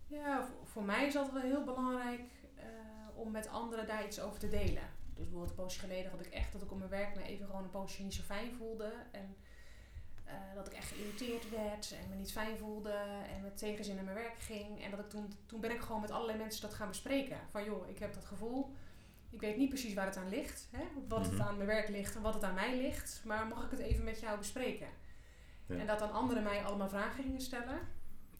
ja, 0.09 0.45
voor, 0.45 0.67
voor 0.67 0.83
mij 0.83 1.07
is 1.07 1.13
dat 1.13 1.31
wel 1.31 1.41
heel 1.41 1.63
belangrijk 1.63 2.21
eh, 2.55 2.65
om 3.15 3.31
met 3.31 3.47
anderen 3.47 3.87
daar 3.87 4.05
iets 4.05 4.21
over 4.21 4.39
te 4.39 4.49
delen. 4.49 4.83
Dus 5.05 5.23
bijvoorbeeld 5.23 5.49
een 5.49 5.63
poosje 5.63 5.79
geleden 5.79 6.11
had 6.11 6.25
ik 6.25 6.31
echt 6.31 6.51
dat 6.53 6.61
ik 6.61 6.71
op 6.71 6.77
mijn 6.77 6.89
werk 6.89 7.15
me 7.15 7.23
even 7.23 7.45
gewoon 7.45 7.63
een 7.63 7.69
poosje 7.69 8.03
niet 8.03 8.13
zo 8.13 8.23
fijn 8.23 8.53
voelde. 8.53 8.93
En 9.11 9.35
eh, 10.29 10.55
dat 10.55 10.67
ik 10.67 10.73
echt 10.73 10.87
geïrriteerd 10.87 11.49
werd 11.49 11.91
en 11.91 12.09
me 12.09 12.15
niet 12.15 12.31
fijn 12.31 12.57
voelde 12.57 12.91
en 13.35 13.41
met 13.41 13.57
tegenzin 13.57 13.95
naar 13.95 14.03
mijn 14.03 14.15
werk 14.15 14.39
ging. 14.39 14.83
En 14.83 14.91
dat 14.91 14.99
ik 14.99 15.09
toen, 15.09 15.33
toen 15.45 15.59
ben 15.61 15.71
ik 15.71 15.81
gewoon 15.81 16.01
met 16.01 16.11
allerlei 16.11 16.37
mensen 16.37 16.61
dat 16.61 16.73
gaan 16.73 16.87
bespreken. 16.87 17.37
Van 17.49 17.63
joh, 17.63 17.89
ik 17.89 17.99
heb 17.99 18.13
dat 18.13 18.25
gevoel. 18.25 18.75
Ik 19.29 19.41
weet 19.41 19.57
niet 19.57 19.69
precies 19.69 19.93
waar 19.93 20.05
het 20.05 20.17
aan 20.17 20.29
ligt. 20.29 20.67
Hè? 20.71 20.83
Wat 21.07 21.25
het 21.25 21.33
Mhm. 21.33 21.41
aan 21.41 21.55
mijn 21.55 21.67
werk 21.69 21.89
ligt 21.89 22.15
en 22.15 22.21
wat 22.21 22.33
het 22.33 22.43
aan 22.43 22.53
mij 22.53 22.77
ligt. 22.77 23.21
Maar 23.25 23.47
mag 23.47 23.65
ik 23.65 23.71
het 23.71 23.79
even 23.79 24.03
met 24.03 24.19
jou 24.19 24.37
bespreken? 24.37 24.87
Ja. 25.65 25.75
En 25.75 25.87
dat 25.87 25.99
dan 25.99 26.11
anderen 26.11 26.43
mij 26.43 26.63
allemaal 26.65 26.89
vragen 26.89 27.23
gingen 27.23 27.41
stellen. 27.41 27.79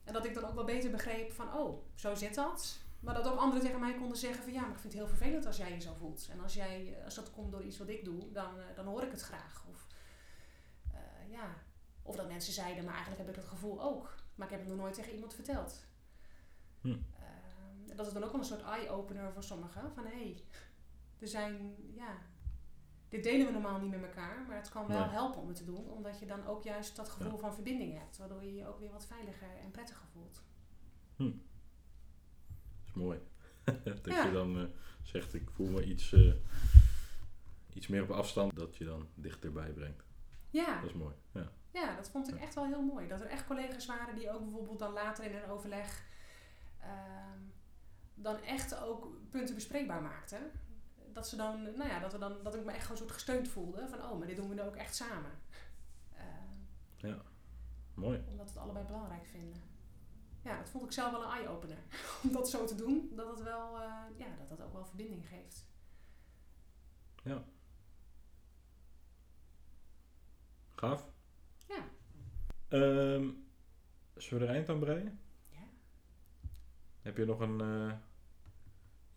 En 0.03 0.13
dat 0.13 0.25
ik 0.25 0.33
dan 0.33 0.45
ook 0.45 0.55
wel 0.55 0.63
beter 0.63 0.91
begreep 0.91 1.31
van, 1.31 1.53
oh, 1.53 1.83
zo 1.95 2.15
zit 2.15 2.35
dat. 2.35 2.77
Maar 2.99 3.13
dat 3.13 3.27
ook 3.27 3.37
anderen 3.39 3.63
tegen 3.63 3.79
mij 3.79 3.93
konden 3.95 4.17
zeggen 4.17 4.43
van, 4.43 4.53
ja, 4.53 4.61
maar 4.61 4.69
ik 4.75 4.79
vind 4.79 4.93
het 4.93 5.01
heel 5.01 5.07
vervelend 5.11 5.45
als 5.45 5.57
jij 5.57 5.73
je 5.73 5.79
zo 5.81 5.93
voelt. 5.93 6.27
En 6.31 6.39
als, 6.41 6.53
jij, 6.53 6.97
als 7.05 7.15
dat 7.15 7.31
komt 7.31 7.51
door 7.51 7.63
iets 7.63 7.77
wat 7.77 7.87
ik 7.87 8.03
doe, 8.05 8.31
dan, 8.31 8.59
eh, 8.59 8.75
dan 8.75 8.85
hoor 8.85 9.03
ik 9.03 9.11
het 9.11 9.21
graag. 9.21 9.63
Of, 9.71 9.85
eh, 10.93 11.31
ja. 11.31 11.55
Of 12.09 12.15
dat 12.15 12.27
mensen 12.27 12.53
zeiden, 12.53 12.83
maar 12.83 12.93
eigenlijk 12.93 13.21
heb 13.25 13.35
ik 13.35 13.41
het 13.41 13.51
gevoel 13.51 13.81
ook. 13.81 14.15
Maar 14.35 14.45
ik 14.47 14.51
heb 14.53 14.61
het 14.61 14.69
nog 14.69 14.77
nooit 14.79 14.93
tegen 14.93 15.13
iemand 15.13 15.33
verteld. 15.33 15.85
Hm. 16.81 16.87
Ehm, 16.89 17.95
dat 17.95 18.07
is 18.07 18.13
dan 18.13 18.23
ook 18.23 18.31
wel 18.31 18.39
een 18.39 18.45
soort 18.45 18.61
eye-opener 18.61 19.33
voor 19.33 19.43
sommigen. 19.43 19.91
Van, 19.93 20.03
hé, 20.05 20.09
hey, 20.11 20.43
er 21.19 21.27
zijn, 21.27 21.75
ja... 21.95 22.17
Dit 23.09 23.23
delen 23.23 23.45
we 23.45 23.51
normaal 23.51 23.79
niet 23.79 23.91
met 23.91 24.03
elkaar, 24.03 24.45
maar 24.47 24.55
het 24.55 24.69
kan 24.69 24.87
wel 24.87 24.99
Nee. 24.99 25.09
helpen 25.09 25.41
om 25.41 25.47
het 25.47 25.57
te 25.57 25.65
doen, 25.65 25.89
omdat 25.91 26.19
je 26.19 26.25
dan 26.25 26.45
ook 26.45 26.63
juist 26.63 26.95
dat 26.95 27.09
gevoel 27.09 27.31
Ja. 27.33 27.37
van 27.37 27.53
verbinding 27.53 27.97
hebt, 27.97 28.17
waardoor 28.17 28.43
je 28.43 28.53
je 28.53 28.67
ook 28.67 28.79
weer 28.79 28.91
wat 28.91 29.05
veiliger 29.05 29.57
en 29.63 29.71
prettiger 29.71 30.07
voelt. 30.13 30.41
Dat 31.17 31.27
is 32.85 32.93
mooi. 32.93 33.19
dat 33.83 34.05
Ja. 34.05 34.25
je 34.25 34.31
dan 34.31 34.57
eh, 34.57 34.63
zegt, 35.03 35.33
ik 35.33 35.49
voel 35.49 35.67
me 35.69 35.83
iets, 35.85 36.13
eh, 36.13 36.33
iets 37.73 37.87
meer 37.87 38.03
op 38.03 38.09
afstand, 38.11 38.55
dat 38.55 38.75
je 38.75 38.85
dan 38.85 39.07
dichterbij 39.13 39.71
brengt. 39.71 40.03
Ja, 40.49 40.81
Dat 40.81 40.89
is 40.89 40.95
mooi. 40.95 41.15
Ja. 41.31 41.51
Ja, 41.71 41.95
dat 41.95 42.09
vond 42.09 42.27
ik 42.29 42.35
Ja. 42.35 42.41
echt 42.41 42.55
wel 42.55 42.65
heel 42.65 42.81
mooi. 42.81 43.07
Dat 43.07 43.21
er 43.21 43.27
echt 43.27 43.45
collega's 43.45 43.85
waren 43.85 44.15
die 44.15 44.31
ook 44.31 44.43
bijvoorbeeld 44.43 44.79
dan 44.79 44.93
later 44.93 45.23
in 45.25 45.35
een 45.35 45.49
overleg 45.49 46.03
ehm, 46.79 47.39
dan 48.13 48.37
echt 48.41 48.75
ook 48.81 49.07
punten 49.29 49.55
bespreekbaar 49.55 50.01
maakten. 50.01 50.51
Dat 51.13 51.27
ze 51.27 51.35
dan, 51.35 51.61
nou 51.63 51.89
ja, 51.89 51.99
dat, 51.99 52.11
we 52.11 52.17
dan, 52.17 52.43
dat 52.43 52.55
ik 52.55 52.63
me 52.65 52.71
echt 52.71 52.81
gewoon 52.81 52.97
soort 52.97 53.11
gesteund 53.11 53.47
voelde 53.47 53.87
van, 53.87 54.03
oh, 54.03 54.17
maar 54.17 54.27
dit 54.27 54.35
doen 54.35 54.49
we 54.49 54.55
nu 54.55 54.61
ook 54.61 54.75
echt 54.75 54.95
samen. 54.95 55.31
Ehm, 56.15 57.15
Mooi. 57.93 58.23
omdat 58.29 58.45
we 58.45 58.51
het 58.53 58.57
allebei 58.57 58.85
belangrijk 58.85 59.25
vinden. 59.25 59.61
Ja, 60.41 60.57
dat 60.57 60.69
vond 60.69 60.83
ik 60.85 60.91
zelf 60.91 61.11
wel 61.11 61.23
een 61.23 61.31
eye-opener. 61.39 61.77
Om 62.23 62.31
dat 62.31 62.49
zo 62.49 62.65
te 62.65 62.75
doen, 62.75 63.11
dat 63.15 63.27
het 63.29 63.43
wel, 63.43 63.75
eh, 63.81 64.03
ja, 64.17 64.25
dat 64.37 64.49
dat 64.49 64.61
ook 64.61 64.73
wel 64.73 64.85
verbinding 64.85 65.27
geeft. 65.27 65.65
Gaaf. 70.75 71.03
Ehm, 72.69 73.27
zullen 74.15 74.43
we 74.43 74.49
er 74.49 74.55
eind 74.55 74.69
aan 74.69 74.79
breien? 74.79 75.19
Ja. 75.51 75.67
Heb 77.01 77.17
je 77.17 77.25
nog 77.25 77.39
een, 77.39 77.61
eh, 77.61 77.91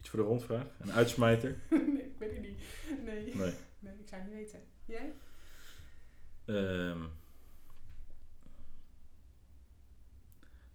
Iets 0.03 0.11
voor 0.11 0.21
de 0.21 0.27
rondvraag? 0.27 0.67
Een 0.79 0.93
uitsmijter? 0.93 1.57
nee, 1.71 2.03
ik 2.03 2.19
weet 2.19 2.33
het 2.33 2.41
niet. 2.41 2.59
Nee. 3.05 3.35
Nee. 3.35 3.53
nee, 3.79 3.93
ik 3.99 4.09
zou 4.09 4.23
het 4.23 4.31
niet 4.31 4.38
weten. 4.38 4.61
Jij? 4.85 5.12
Ehm. 6.45 7.01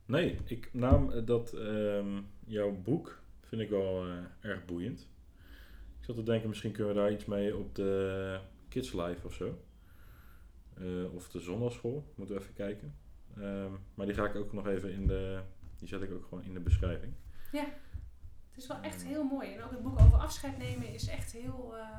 nee, 0.06 0.40
ik 0.46 0.74
naam 0.74 1.26
dat 1.26 1.54
ehm, 1.54 2.22
jouw 2.46 2.72
boek 2.72 3.22
vind 3.42 3.62
ik 3.62 3.70
wel 3.70 4.06
eh, 4.06 4.50
erg 4.50 4.66
boeiend. 4.66 5.00
Ik 6.00 6.06
zat 6.06 6.16
te 6.16 6.24
denken, 6.24 6.50
misschien 6.50 6.72
kunnen 6.72 6.94
we 6.94 7.00
daar 7.00 7.12
iets 7.12 7.26
mee 7.26 7.58
op 7.58 7.76
de 7.76 8.40
Kids 8.70 8.94
Life 8.94 9.26
of 9.26 9.34
zo. 9.34 9.60
Eh, 10.80 11.13
of 11.13 11.30
de 11.30 11.40
zondagschool, 11.40 12.13
moeten 12.16 12.36
we 12.36 12.42
even 12.42 12.54
kijken. 12.54 12.96
Ehm, 13.38 13.72
maar 13.94 14.06
die 14.06 14.16
ga 14.16 14.26
ik 14.26 14.36
ook 14.36 14.54
nog 14.54 14.68
even 14.68 14.92
in 14.92 15.08
de, 15.08 15.42
die 15.78 15.88
zet 15.88 16.02
ik 16.02 16.12
ook 16.12 16.26
gewoon 16.26 16.44
in 16.44 16.54
de 16.54 16.60
beschrijving. 16.60 17.13
Het 17.52 18.66
is 18.66 18.68
wel 18.68 18.82
echt 18.82 19.04
heel 19.04 19.24
mooi. 19.24 19.54
En 19.54 19.63
ook 19.63 19.72
het 19.72 19.82
boek 19.84 20.00
over 20.00 20.18
afscheid 20.18 20.58
nemen 20.58 20.94
is 20.94 21.08
echt 21.08 21.32
heel... 21.32 21.76
eh, 21.78 21.98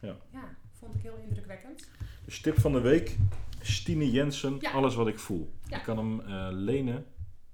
Ja. 0.00 0.16
ja, 0.32 0.56
vond 0.72 0.94
ik 0.94 1.00
heel 1.02 1.16
indrukwekkend. 1.16 1.90
De 2.24 2.40
tip 2.40 2.58
van 2.60 2.72
de 2.72 2.80
week, 2.80 3.16
Stine 3.60 4.10
Jensen, 4.10 4.56
Ja. 4.60 4.70
Alles 4.70 4.94
wat 4.94 5.08
ik 5.08 5.18
voel. 5.18 5.52
Ja. 5.68 5.76
Je 5.76 5.82
kan 5.84 5.98
hem 5.98 6.20
eh, 6.20 6.48
lenen, 6.50 7.06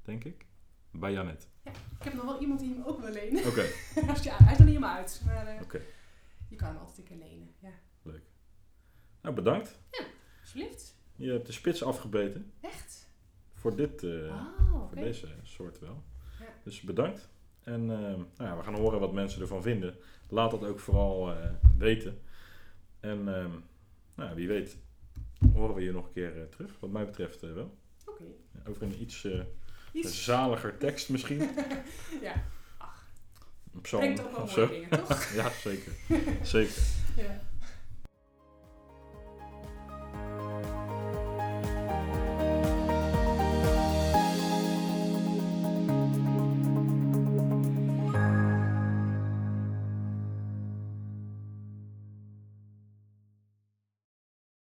denk 0.03 0.25
ik, 0.25 0.47
bij 0.91 1.13
Janet. 1.13 1.49
Ik 1.63 1.73
heb 2.05 2.15
nog 2.15 2.25
wel 2.25 2.41
iemand 2.41 2.61
die 2.61 2.75
hem 2.75 2.83
ook 2.85 3.01
wil 3.01 3.13
lenen. 3.13 3.47
Oké, 3.47 3.61
hij 3.95 4.13
is 4.15 4.25
nog 4.27 4.59
niet 4.59 4.59
helemaal 4.59 4.97
uit. 4.97 5.23
Maar 5.27 5.59
Oké. 5.63 5.81
je 6.49 6.57
kan 6.57 6.69
hem 6.69 6.77
altijd 6.77 6.99
een 6.99 7.05
keer 7.05 7.17
lenen. 7.17 7.55
Ja, 7.59 7.71
nou 9.21 9.35
bedankt. 9.35 9.79
Je 11.17 11.31
hebt 11.31 11.47
de 11.47 11.53
spits 11.53 11.83
afgebeten. 11.83 12.53
Echt? 12.61 13.09
Voor 13.53 13.77
dit, 13.77 14.03
eh, 14.03 14.11
oh, 14.11 14.89
voor 14.89 14.97
deze 14.97 15.29
soort 15.43 15.79
wel. 15.79 16.03
Ja. 16.41 16.47
Dus 16.65 16.81
bedankt. 16.81 17.29
En 17.63 17.81
eh, 17.81 17.99
nou 17.99 18.27
ja, 18.37 18.57
we 18.57 18.63
gaan 18.63 18.75
horen 18.75 19.01
wat 19.01 19.13
mensen 19.13 19.41
ervan 19.41 19.63
vinden. 19.63 19.97
Laat 20.29 20.51
dat 20.51 20.65
ook 20.65 20.81
vooral 20.81 21.33
eh, 21.33 21.51
weten. 21.79 22.21
En 23.01 23.35
ehm, 23.37 23.51
nou, 24.15 24.35
wie 24.35 24.49
weet 24.49 24.77
horen 25.53 25.75
we 25.75 25.83
je 25.83 25.93
nog 25.93 26.07
een 26.07 26.13
keer 26.13 26.49
terug. 26.49 26.81
Wat 26.81 26.91
mij 26.91 27.05
betreft 27.05 27.41
wel. 27.41 27.77
Oké. 28.07 28.25
Over 28.69 28.83
een 28.83 29.01
iets 29.03 29.27
Iets. 29.93 30.25
zaliger 30.25 30.79
tekst 30.79 31.09
misschien. 31.09 31.39
ja, 32.23 32.45
Een 33.75 33.81
psalm 33.81 34.03
brengt 34.03 34.25
ook 34.25 34.37
wel 34.37 34.47
mooie 34.47 34.69
dingen, 34.69 34.91
toch? 34.91 35.25
Ja, 35.35 35.51
zeker. 35.51 35.93
zeker. 36.43 36.83
ja. 37.17 37.41